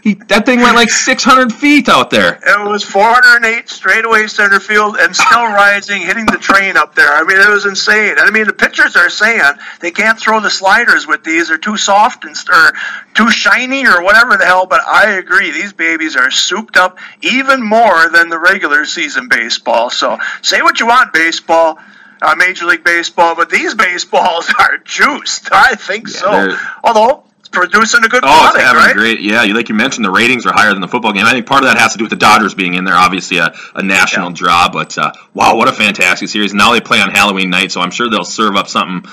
He 0.07 0.15
that 0.29 0.47
thing 0.47 0.61
went 0.61 0.77
like 0.77 0.89
six 0.89 1.25
hundred 1.25 1.53
feet 1.53 1.89
out 1.89 2.11
there. 2.11 2.39
It 2.47 2.65
was 2.65 2.85
408 2.85 3.69
straightaway 3.69 4.29
center 4.29 4.61
field 4.61 4.97
and 5.01 5.17
still 5.17 5.43
rising, 5.47 6.01
hitting 6.01 6.27
the 6.27 6.39
train 6.39 6.77
up 6.77 6.95
there. 6.95 7.13
I 7.13 7.25
mean, 7.25 7.37
it 7.37 7.49
was 7.49 7.67
insane. 7.67 8.11
And 8.11 8.21
I 8.21 8.31
mean, 8.31 8.47
the 8.47 8.53
pitchers 8.53 8.95
are 8.95 9.11
saying 9.11 9.43
they 9.81 9.91
can't 9.91 10.17
throw 10.17 10.39
the 10.39 10.49
sliders 10.49 11.09
with 11.09 11.25
these; 11.25 11.49
they're 11.49 11.59
too 11.59 11.77
soft 11.77 12.25
and 12.25 12.37
or 12.49 12.73
too 13.15 13.33
shiny 13.33 13.85
or 13.85 14.01
whatever 14.05 14.37
the 14.37 14.47
hell. 14.47 14.67
But 14.67 14.83
I 14.87 15.15
agree, 15.15 15.51
these 15.51 15.73
babies 15.73 16.15
are 16.15 16.31
souped 16.31 16.77
up 16.77 16.99
even 17.23 17.61
more 17.61 18.09
than 18.09 18.29
the 18.29 18.39
regular 18.39 18.85
season 18.85 19.27
baseball. 19.29 19.91
So 19.91 20.19
say 20.41 20.63
what 20.63 20.79
you 20.79 20.87
want, 20.87 21.13
baseball. 21.13 21.81
Uh, 22.23 22.35
Major 22.35 22.65
League 22.65 22.83
Baseball, 22.83 23.35
but 23.35 23.51
these 23.51 23.75
baseballs 23.75 24.51
are 24.59 24.79
juiced. 24.79 25.53
I 25.53 25.75
think 25.75 26.09
so. 26.09 26.57
Although 26.83 27.25
producing 27.57 28.05
a 28.05 28.09
good 28.09 28.23
Oh, 28.25 28.49
it's 28.53 28.57
having 28.63 28.77
right? 28.83 28.95
great. 28.95 29.21
Yeah, 29.21 29.43
you 29.43 29.55
like 29.55 29.69
you 29.69 29.75
mentioned, 29.75 30.05
the 30.05 30.11
ratings 30.11 30.47
are 30.47 30.53
higher 30.53 30.73
than 30.73 30.81
the 30.81 30.89
football 30.89 31.13
game. 31.13 31.25
I 31.27 31.33
think 31.33 31.47
part 31.47 31.63
of 31.65 31.69
that 31.69 31.79
has 31.79 31.93
to 31.93 31.99
do 31.99 32.05
with 32.05 32.11
the 32.11 32.17
Dodgers 32.17 32.55
being 32.55 32.75
in 32.75 32.85
there. 32.85 32.95
Obviously, 32.95 33.39
a, 33.39 33.53
a 33.75 33.83
national 33.83 34.31
Yeah. 34.31 34.37
draw. 34.37 34.69
But 34.71 34.97
uh, 34.99 35.13
wow, 35.35 35.57
what 35.57 35.69
a 35.69 35.73
fantastic 35.73 36.29
series! 36.29 36.55
Now 36.55 36.73
they 36.73 36.81
play 36.81 37.01
on 37.01 37.11
Halloween 37.11 37.51
night, 37.51 37.73
so 37.73 37.81
I'm 37.81 37.91
sure 37.91 38.09
they'll 38.11 38.25
serve 38.25 38.57
up 38.57 38.69
something 38.69 39.11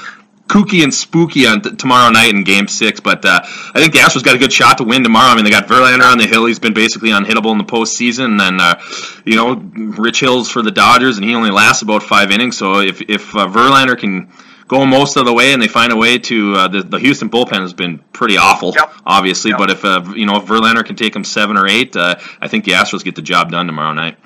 kooky 0.48 0.84
and 0.84 0.94
spooky 0.94 1.48
on 1.48 1.62
t- 1.62 1.74
tomorrow 1.78 2.12
night 2.12 2.30
in 2.34 2.44
Game 2.44 2.68
Six. 2.68 3.00
But 3.00 3.24
uh, 3.26 3.40
I 3.44 3.80
think 3.80 3.94
the 3.94 4.00
Astros 4.00 4.24
got 4.24 4.36
a 4.36 4.40
good 4.40 4.52
shot 4.54 4.78
to 4.80 4.84
win 4.84 5.04
tomorrow. 5.04 5.32
I 5.32 5.36
mean, 5.36 5.46
they 5.46 5.50
got 5.52 5.68
Verlander 5.68 6.12
on 6.12 6.18
the 6.18 6.28
hill; 6.28 6.46
he's 6.46 6.60
been 6.60 6.74
basically 6.74 7.10
unhittable 7.10 7.52
in 7.54 7.58
the 7.58 7.64
postseason. 7.64 8.26
And 8.26 8.40
then, 8.40 8.60
uh, 8.62 8.80
you 9.26 9.36
know, 9.36 9.56
Rich 10.02 10.20
Hill's 10.20 10.50
for 10.50 10.62
the 10.62 10.72
Dodgers, 10.72 11.18
and 11.18 11.26
he 11.26 11.34
only 11.34 11.50
lasts 11.52 11.82
about 11.82 12.04
five 12.04 12.30
innings. 12.32 12.58
So 12.58 12.80
if 12.82 13.02
if 13.02 13.36
uh, 13.36 13.48
Verlander 13.48 13.98
can 13.98 14.30
go 14.74 14.86
most 14.86 15.16
of 15.18 15.26
the 15.26 15.34
way 15.34 15.54
and 15.54 15.62
they 15.62 15.68
find 15.68 15.92
a 15.94 15.96
way 15.96 16.18
to 16.18 16.54
uh, 16.56 16.68
the, 16.68 16.84
the 16.84 17.00
Houston 17.00 17.30
bullpen 17.30 17.62
has 17.62 17.74
been 17.74 18.00
pretty 18.12 18.38
awful, 18.38 18.74
Yep. 18.76 18.92
obviously. 19.06 19.52
Yep. 19.52 19.58
But 19.60 19.70
if 19.72 19.86
uh, 19.86 20.04
you 20.16 20.26
know 20.26 20.38
if 20.38 20.46
Verlander 20.46 20.86
can 20.86 20.96
take 20.96 21.14
them 21.14 21.24
seven 21.24 21.58
or 21.58 21.68
eight, 21.68 21.96
uh, 21.96 22.16
I 22.42 22.48
think 22.48 22.66
the 22.66 22.72
Astros 22.74 23.04
get 23.04 23.16
the 23.16 23.22
job 23.22 23.52
done 23.52 23.68
tomorrow 23.68 23.94
night. 23.94 24.18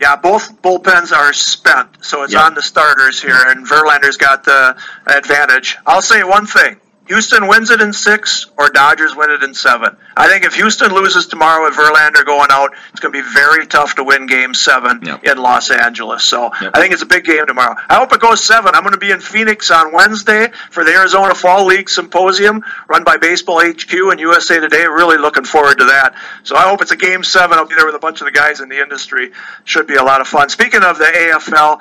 Yeah, 0.00 0.14
both 0.14 0.62
bullpens 0.62 1.12
are 1.12 1.32
spent, 1.32 1.88
so 2.04 2.22
it's 2.22 2.32
Yeah. 2.32 2.42
on 2.44 2.54
the 2.54 2.62
starters 2.62 3.20
here, 3.20 3.34
and 3.48 3.66
Verlander's 3.66 4.16
got 4.16 4.44
the 4.44 4.76
advantage. 5.06 5.76
I'll 5.86 6.02
say 6.02 6.22
one 6.22 6.46
thing. 6.46 6.76
Houston 7.08 7.46
wins 7.48 7.70
it 7.70 7.80
in 7.80 7.92
six 7.92 8.46
or 8.58 8.68
Dodgers 8.68 9.16
win 9.16 9.30
it 9.30 9.42
in 9.42 9.54
seven. 9.54 9.96
I 10.16 10.28
think 10.28 10.44
if 10.44 10.54
Houston 10.54 10.92
loses 10.92 11.26
tomorrow 11.26 11.64
with 11.64 11.74
Verlander 11.74 12.24
going 12.24 12.48
out, 12.50 12.72
it's 12.90 13.00
going 13.00 13.12
to 13.12 13.22
be 13.22 13.28
very 13.32 13.66
tough 13.66 13.94
to 13.96 14.04
win 14.04 14.26
game 14.26 14.54
seven 14.54 15.00
Yep. 15.02 15.24
in 15.24 15.38
Los 15.38 15.70
Angeles. 15.70 16.22
So 16.24 16.50
Yep. 16.60 16.72
I 16.74 16.80
think 16.80 16.92
it's 16.92 17.02
a 17.02 17.06
big 17.06 17.24
game 17.24 17.46
tomorrow. 17.46 17.74
I 17.88 17.96
hope 17.96 18.12
it 18.12 18.20
goes 18.20 18.42
seven. 18.44 18.74
I'm 18.74 18.82
going 18.82 18.92
to 18.92 18.98
be 18.98 19.10
in 19.10 19.20
Phoenix 19.20 19.70
on 19.70 19.92
Wednesday 19.92 20.48
for 20.70 20.84
the 20.84 20.92
Arizona 20.92 21.34
Fall 21.34 21.64
League 21.66 21.88
Symposium 21.88 22.62
run 22.88 23.04
by 23.04 23.16
Baseball 23.16 23.60
HQ 23.60 23.92
and 23.92 24.20
USA 24.20 24.60
Today. 24.60 24.84
Really 24.86 25.16
looking 25.18 25.44
forward 25.44 25.78
to 25.78 25.84
that. 25.86 26.14
So 26.44 26.56
I 26.56 26.68
hope 26.68 26.82
it's 26.82 26.92
a 26.92 26.96
game 26.96 27.24
seven. 27.24 27.58
I'll 27.58 27.66
be 27.66 27.74
there 27.74 27.86
with 27.86 27.94
a 27.94 27.98
bunch 28.00 28.20
of 28.20 28.26
the 28.26 28.32
guys 28.32 28.60
in 28.60 28.68
the 28.68 28.80
industry. 28.80 29.32
Should 29.64 29.86
be 29.86 29.94
a 29.96 30.02
lot 30.04 30.20
of 30.20 30.28
fun. 30.28 30.48
Speaking 30.50 30.82
of 30.82 30.98
the 30.98 31.04
AFL, 31.04 31.78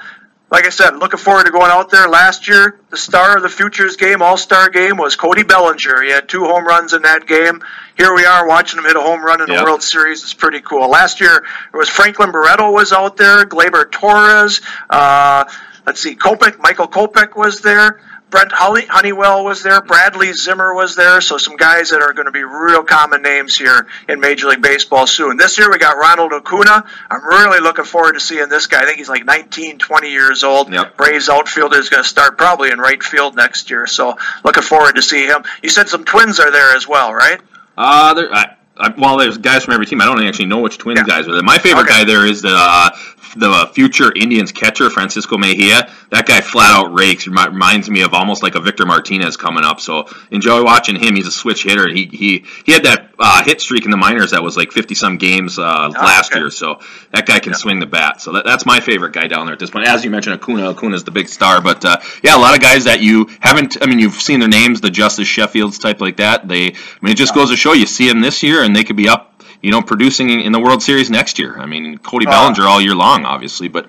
like 0.50 0.66
I 0.66 0.70
said, 0.70 0.92
looking 0.98 1.20
forward 1.20 1.46
to 1.46 1.52
going 1.52 1.72
out 1.72 1.90
there. 1.90 2.08
Last 2.08 2.48
year, 2.48 2.80
the 2.90 2.98
star 2.98 3.36
of 3.36 3.44
the 3.44 3.50
Futures 3.50 3.98
game, 3.98 4.22
All 4.22 4.38
Star 4.38 4.70
game, 4.70 4.96
was 4.98 5.16
Cody 5.16 5.44
Bellinger. 5.44 6.02
He 6.04 6.12
had 6.12 6.30
two 6.30 6.46
home 6.46 6.66
runs 6.66 6.94
in 6.94 7.02
that 7.02 7.28
game. 7.28 7.62
Here 7.98 8.14
we 8.16 8.26
are 8.26 8.48
watching 8.48 8.80
him 8.80 8.86
hit 8.86 8.96
a 8.96 9.02
home 9.02 9.24
run 9.24 9.42
in 9.42 9.48
the 9.48 9.54
Yep. 9.56 9.64
World 9.66 9.84
Series. 9.84 10.24
It's 10.24 10.34
pretty 10.34 10.62
cool. 10.62 10.90
Last 10.90 11.20
year, 11.20 11.44
it 11.74 11.78
was 11.78 11.90
Franklin 11.90 12.32
Barreto 12.32 12.72
was 12.72 12.94
out 12.94 13.18
there, 13.18 13.46
Gleyber 13.46 13.92
Torres. 13.92 14.62
Uh, 14.90 15.44
let's 15.86 16.02
see, 16.02 16.16
Kopech, 16.16 16.60
Michael 16.60 16.88
Kopech 16.88 17.36
was 17.36 17.60
there. 17.62 18.00
Brent 18.30 18.52
Honey- 18.52 18.86
Honeywell 18.88 19.46
was 19.46 19.64
there. 19.64 19.80
Bradley 19.82 20.34
Zimmer 20.34 20.74
was 20.74 20.96
there. 20.96 21.22
So 21.22 21.38
some 21.38 21.56
guys 21.56 21.92
that 21.92 22.02
are 22.02 22.12
going 22.12 22.26
to 22.26 22.32
be 22.32 22.44
real 22.44 22.84
common 22.84 23.22
names 23.22 23.56
here 23.58 23.88
in 24.10 24.20
Major 24.20 24.48
League 24.50 24.62
Baseball 24.62 25.08
soon. 25.08 25.38
This 25.38 25.58
year 25.58 25.72
we 25.72 25.78
got 25.78 25.96
Ronald 25.98 26.34
Acuna. 26.34 26.84
I'm 27.10 27.24
really 27.26 27.62
looking 27.62 27.86
forward 27.86 28.14
to 28.14 28.20
seeing 28.20 28.50
this 28.50 28.68
guy. 28.68 28.82
I 28.82 28.86
think 28.86 28.98
he's 28.98 29.08
like 29.08 29.24
19, 29.26 29.78
20 29.80 30.10
years 30.12 30.44
old. 30.44 30.72
Yep. 30.74 30.98
Braves 30.98 31.30
outfielder 31.30 31.78
is 31.80 31.88
going 31.90 32.04
to 32.04 32.10
start 32.10 32.38
probably 32.38 32.70
in 32.72 32.80
right 32.80 33.02
field 33.02 33.36
next 33.36 33.70
year. 33.70 33.88
So 33.88 34.18
looking 34.44 34.64
forward 34.64 34.96
to 34.96 35.02
see 35.02 35.26
him. 35.26 35.44
You 35.64 35.70
said 35.70 35.88
some 35.88 36.04
twins 36.04 36.40
are 36.42 36.52
there 36.52 36.76
as 36.76 36.86
well, 36.86 37.14
right? 37.14 37.40
Uh, 37.78 38.14
there, 38.14 38.34
I, 38.34 38.56
I, 38.76 38.90
well, 38.98 39.18
there's 39.18 39.38
guys 39.38 39.64
from 39.64 39.74
every 39.74 39.86
team. 39.86 40.02
I 40.02 40.06
don't 40.06 40.22
actually 40.24 40.48
know 40.48 40.60
which 40.60 40.78
Twins 40.78 41.00
Yeah. 41.00 41.06
guys 41.06 41.28
are 41.30 41.34
there. 41.34 41.44
My 41.44 41.60
favorite 41.60 41.84
Okay. 41.84 42.00
guy 42.00 42.04
there 42.04 42.26
is 42.26 42.42
the 42.42 42.52
uh, 42.54 42.90
the 43.36 43.70
future 43.74 44.12
Indians 44.16 44.52
catcher 44.52 44.90
Francisco 44.90 45.38
Mejia. 45.38 45.92
That 46.12 46.26
guy 46.26 46.42
flat 46.42 46.72
out 46.72 46.94
rakes. 46.94 47.28
Reminds 47.28 47.90
me 47.90 48.02
of 48.02 48.14
almost 48.14 48.44
like 48.44 48.56
a 48.56 48.60
Victor 48.60 48.86
Martinez 48.86 49.38
coming 49.38 49.64
up. 49.64 49.80
So 49.80 50.08
enjoy 50.32 50.64
watching 50.64 50.96
him. 50.96 51.16
He's 51.16 51.28
a 51.28 51.32
switch 51.32 51.64
hitter. 51.64 51.88
He 51.88 52.06
he 52.06 52.46
he 52.66 52.72
had 52.72 52.84
that 52.84 53.12
uh, 53.20 53.44
hit 53.44 53.62
streak 53.62 53.86
in 53.86 53.92
the 53.92 53.98
minors 53.98 54.32
that 54.32 54.44
was 54.44 54.58
like 54.58 54.72
50 54.72 54.96
some 54.96 55.18
games 55.18 55.58
uh, 55.58 55.90
last 55.90 56.32
okay. 56.32 56.40
year. 56.40 56.50
So 56.52 56.80
that 57.14 57.26
guy 57.26 57.40
can 57.40 57.54
swing 57.54 57.80
the 57.80 57.86
bat. 57.86 58.22
So 58.22 58.34
that, 58.34 58.46
that's 58.46 58.66
my 58.66 58.80
favorite 58.80 59.14
guy 59.14 59.28
down 59.28 59.46
there 59.46 59.54
at 59.54 59.60
this 59.60 59.70
point. 59.70 59.88
As 59.88 60.04
you 60.04 60.12
mentioned, 60.12 60.36
Acuna. 60.36 60.70
Acuna's 60.70 61.04
the 61.04 61.12
big 61.12 61.28
star. 61.28 61.62
But 61.62 61.84
uh, 61.84 61.98
yeah, 62.24 62.38
a 62.38 62.40
lot 62.40 62.56
of 62.56 62.62
guys 62.62 62.86
that 62.86 63.02
you 63.02 63.28
haven't. 63.40 63.78
I 63.82 63.88
mean, 63.88 64.00
you've 64.00 64.14
seen 64.14 64.40
their 64.40 64.50
names, 64.50 64.82
the 64.82 64.90
Justus 64.90 65.28
Sheffields 65.28 65.82
type 65.82 66.02
like 66.02 66.18
that. 66.18 66.48
They. 66.48 66.68
I 66.68 66.76
mean, 67.02 67.12
it 67.12 67.18
just 67.18 67.34
goes 67.34 67.50
to 67.50 67.58
show 67.58 67.74
you 67.74 67.86
see 67.86 68.08
them 68.08 68.22
this 68.22 68.44
year, 68.44 68.64
and 68.64 68.76
they 68.76 68.84
could 68.84 68.98
be 68.98 69.10
up. 69.10 69.27
You 69.62 69.72
know, 69.72 69.82
producing 69.82 70.30
in 70.30 70.40
in 70.42 70.52
the 70.52 70.60
World 70.60 70.84
Series 70.84 71.10
next 71.10 71.40
year. 71.40 71.58
I 71.60 71.66
mean, 71.66 71.98
Cody 71.98 72.26
Uh, 72.28 72.32
Bellinger 72.32 72.64
all 72.68 72.80
year 72.82 72.96
long, 72.96 73.26
obviously, 73.26 73.68
but 73.68 73.88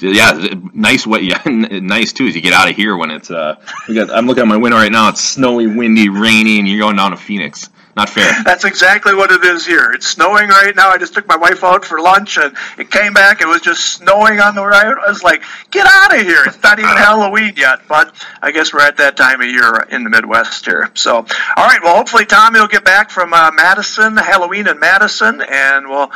yeah, 0.00 0.32
nice 0.72 1.06
way. 1.06 1.20
Yeah, 1.30 1.42
nice 1.46 2.12
too. 2.12 2.26
Is 2.26 2.34
you 2.34 2.40
get 2.40 2.52
out 2.54 2.70
of 2.70 2.76
here 2.76 2.96
when 2.96 3.10
it's. 3.10 3.30
Uh, 3.30 3.56
we 3.88 3.94
got, 3.94 4.10
I'm 4.10 4.26
looking 4.26 4.42
at 4.42 4.48
my 4.48 4.56
window 4.56 4.78
right 4.78 4.90
now. 4.92 5.08
It's 5.10 5.20
snowy, 5.20 5.66
windy, 5.66 6.08
rainy, 6.08 6.58
and 6.58 6.66
you're 6.68 6.78
going 6.80 6.96
down 6.96 7.10
to 7.10 7.16
Phoenix. 7.16 7.68
Not 7.96 8.08
fair. 8.08 8.32
That's 8.44 8.64
exactly 8.64 9.14
what 9.14 9.32
it 9.32 9.42
is 9.44 9.66
here. 9.66 9.90
It's 9.92 10.06
snowing 10.06 10.48
right 10.48 10.74
now. 10.76 10.90
I 10.90 10.98
just 10.98 11.12
took 11.12 11.26
my 11.26 11.36
wife 11.36 11.64
out 11.64 11.84
for 11.84 12.00
lunch 12.00 12.38
and 12.38 12.56
it 12.78 12.90
came 12.90 13.12
back. 13.12 13.40
It 13.40 13.48
was 13.48 13.60
just 13.60 13.84
snowing 13.94 14.38
on 14.38 14.54
the 14.54 14.64
road. 14.64 14.96
I 15.04 15.08
was 15.08 15.24
like, 15.24 15.42
get 15.70 15.86
out 15.90 16.14
of 16.14 16.22
here. 16.22 16.44
It's 16.46 16.62
not 16.62 16.78
even 16.78 16.90
Halloween 16.90 17.54
yet, 17.56 17.80
but 17.88 18.14
I 18.40 18.52
guess 18.52 18.72
we're 18.72 18.80
at 18.82 18.98
that 18.98 19.16
time 19.16 19.40
of 19.40 19.48
year 19.48 19.86
in 19.90 20.04
the 20.04 20.10
Midwest 20.10 20.64
here. 20.64 20.90
So, 20.94 21.16
all 21.16 21.24
right. 21.56 21.80
Well, 21.82 21.96
hopefully 21.96 22.26
Tommy 22.26 22.60
will 22.60 22.68
get 22.68 22.84
back 22.84 23.10
from 23.10 23.34
uh, 23.34 23.50
Madison, 23.52 24.16
Halloween 24.16 24.68
in 24.68 24.78
Madison, 24.78 25.42
and 25.42 25.88
we'll 25.88 26.12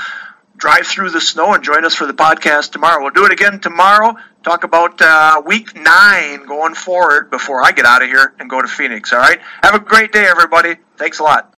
drive 0.56 0.86
through 0.86 1.10
the 1.10 1.20
snow 1.20 1.54
and 1.54 1.64
join 1.64 1.84
us 1.84 1.94
for 1.94 2.06
the 2.06 2.14
podcast 2.14 2.70
tomorrow. 2.70 3.02
We'll 3.02 3.10
do 3.10 3.26
it 3.26 3.32
again 3.32 3.58
tomorrow. 3.58 4.16
Talk 4.44 4.62
about 4.62 5.00
uh, 5.02 5.42
week 5.44 5.74
nine 5.74 6.46
going 6.46 6.74
forward 6.74 7.30
before 7.30 7.64
I 7.64 7.72
get 7.72 7.84
out 7.84 8.02
of 8.02 8.08
here 8.08 8.32
and 8.38 8.48
go 8.48 8.62
to 8.62 8.68
Phoenix. 8.68 9.12
All 9.12 9.18
right. 9.18 9.40
Have 9.62 9.74
a 9.74 9.80
great 9.80 10.12
day, 10.12 10.24
everybody. 10.26 10.76
Thanks 10.96 11.18
a 11.18 11.24
lot. 11.24 11.50